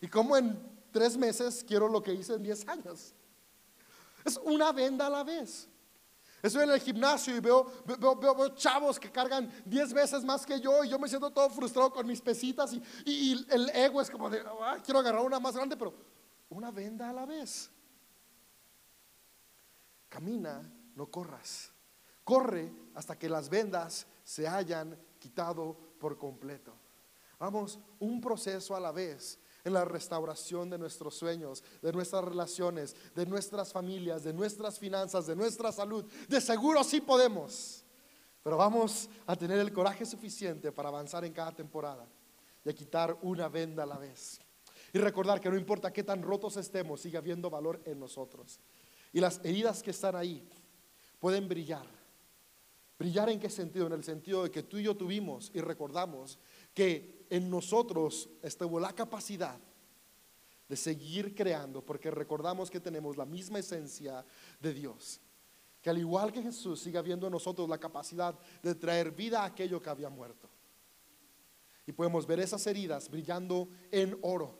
Y 0.00 0.08
como 0.08 0.36
en 0.36 0.58
tres 0.92 1.16
meses 1.16 1.64
quiero 1.66 1.88
lo 1.88 2.02
que 2.02 2.12
hice 2.12 2.34
en 2.34 2.42
diez 2.42 2.66
años. 2.68 3.14
Es 4.24 4.36
una 4.36 4.70
venda 4.72 5.06
a 5.06 5.10
la 5.10 5.24
vez. 5.24 5.68
Estoy 6.42 6.64
en 6.64 6.70
el 6.70 6.80
gimnasio 6.80 7.36
y 7.36 7.40
veo, 7.40 7.70
veo, 7.86 8.48
chavos 8.56 8.98
que 8.98 9.10
cargan 9.12 9.50
diez 9.64 9.92
veces 9.92 10.24
más 10.24 10.44
que 10.44 10.60
yo 10.60 10.82
y 10.82 10.88
yo 10.88 10.98
me 10.98 11.08
siento 11.08 11.30
todo 11.30 11.48
frustrado 11.50 11.92
con 11.92 12.04
mis 12.04 12.20
pesitas 12.20 12.72
y, 13.04 13.46
el 13.48 13.70
ego 13.70 14.00
es 14.00 14.10
como 14.10 14.28
de, 14.28 14.40
ah, 14.40 14.78
quiero 14.84 14.98
agarrar 14.98 15.24
una 15.24 15.38
más 15.38 15.54
grande, 15.54 15.76
pero 15.76 15.94
una 16.50 16.72
venda 16.72 17.10
a 17.10 17.12
la 17.12 17.26
vez. 17.26 17.70
Camina, 20.08 20.68
no 20.96 21.06
corras. 21.06 21.70
Corre 22.24 22.72
hasta 22.94 23.16
que 23.16 23.28
las 23.28 23.48
vendas 23.48 24.06
se 24.24 24.46
hayan 24.46 24.98
quitado 25.20 25.76
por 26.00 26.18
completo. 26.18 26.74
Vamos, 27.38 27.78
un 28.00 28.20
proceso 28.20 28.74
a 28.74 28.80
la 28.80 28.90
vez 28.90 29.38
en 29.64 29.72
la 29.72 29.84
restauración 29.84 30.70
de 30.70 30.78
nuestros 30.78 31.14
sueños, 31.14 31.62
de 31.80 31.92
nuestras 31.92 32.24
relaciones, 32.24 32.96
de 33.14 33.26
nuestras 33.26 33.72
familias, 33.72 34.24
de 34.24 34.32
nuestras 34.32 34.78
finanzas, 34.78 35.26
de 35.26 35.36
nuestra 35.36 35.70
salud. 35.70 36.04
De 36.28 36.40
seguro 36.40 36.82
sí 36.82 37.00
podemos. 37.00 37.84
Pero 38.42 38.56
vamos 38.56 39.08
a 39.26 39.36
tener 39.36 39.58
el 39.58 39.72
coraje 39.72 40.04
suficiente 40.04 40.72
para 40.72 40.88
avanzar 40.88 41.24
en 41.24 41.32
cada 41.32 41.52
temporada 41.52 42.06
y 42.64 42.70
a 42.70 42.74
quitar 42.74 43.16
una 43.22 43.48
venda 43.48 43.84
a 43.84 43.86
la 43.86 43.98
vez. 43.98 44.40
Y 44.92 44.98
recordar 44.98 45.40
que 45.40 45.48
no 45.48 45.56
importa 45.56 45.92
qué 45.92 46.02
tan 46.02 46.22
rotos 46.22 46.56
estemos, 46.56 47.00
sigue 47.00 47.18
habiendo 47.18 47.48
valor 47.48 47.80
en 47.84 48.00
nosotros. 48.00 48.58
Y 49.12 49.20
las 49.20 49.40
heridas 49.44 49.82
que 49.82 49.92
están 49.92 50.16
ahí 50.16 50.46
pueden 51.18 51.48
brillar. 51.48 51.86
¿Brillar 52.98 53.30
en 53.30 53.40
qué 53.40 53.48
sentido? 53.48 53.86
En 53.86 53.94
el 53.94 54.04
sentido 54.04 54.42
de 54.42 54.50
que 54.50 54.62
tú 54.62 54.78
y 54.78 54.84
yo 54.84 54.96
tuvimos 54.96 55.50
y 55.54 55.60
recordamos 55.60 56.38
que 56.74 57.21
en 57.32 57.48
nosotros 57.48 58.28
estuvo 58.42 58.78
la 58.78 58.92
capacidad 58.92 59.58
de 60.68 60.76
seguir 60.76 61.34
creando, 61.34 61.82
porque 61.82 62.10
recordamos 62.10 62.70
que 62.70 62.78
tenemos 62.78 63.16
la 63.16 63.24
misma 63.24 63.58
esencia 63.58 64.22
de 64.60 64.74
Dios. 64.74 65.18
Que 65.80 65.88
al 65.88 65.96
igual 65.96 66.30
que 66.30 66.42
Jesús 66.42 66.80
sigue 66.80 66.98
habiendo 66.98 67.26
en 67.26 67.32
nosotros 67.32 67.66
la 67.70 67.78
capacidad 67.78 68.38
de 68.62 68.74
traer 68.74 69.12
vida 69.12 69.40
a 69.40 69.46
aquello 69.46 69.80
que 69.80 69.88
había 69.88 70.10
muerto. 70.10 70.50
Y 71.86 71.92
podemos 71.92 72.26
ver 72.26 72.38
esas 72.38 72.66
heridas 72.66 73.08
brillando 73.08 73.70
en 73.90 74.18
oro. 74.20 74.58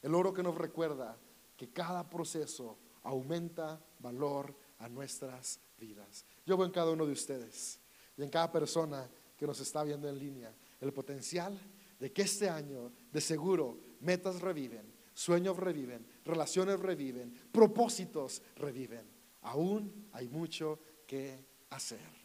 El 0.00 0.14
oro 0.14 0.32
que 0.32 0.42
nos 0.42 0.54
recuerda 0.54 1.18
que 1.58 1.70
cada 1.70 2.08
proceso 2.08 2.78
aumenta 3.02 3.78
valor 3.98 4.56
a 4.78 4.88
nuestras 4.88 5.60
vidas. 5.78 6.24
Yo 6.46 6.56
veo 6.56 6.64
en 6.64 6.72
cada 6.72 6.90
uno 6.90 7.04
de 7.04 7.12
ustedes 7.12 7.78
y 8.16 8.22
en 8.22 8.30
cada 8.30 8.50
persona 8.50 9.10
que 9.36 9.46
nos 9.46 9.60
está 9.60 9.84
viendo 9.84 10.08
en 10.08 10.18
línea 10.18 10.54
el 10.80 10.92
potencial 10.92 11.58
de 11.98 12.12
que 12.12 12.22
este 12.22 12.48
año 12.48 12.92
de 13.12 13.20
seguro 13.20 13.78
metas 14.00 14.40
reviven, 14.40 14.92
sueños 15.12 15.56
reviven, 15.56 16.06
relaciones 16.24 16.80
reviven, 16.80 17.32
propósitos 17.52 18.42
reviven. 18.56 19.06
Aún 19.42 20.08
hay 20.12 20.28
mucho 20.28 20.80
que 21.06 21.44
hacer. 21.70 22.19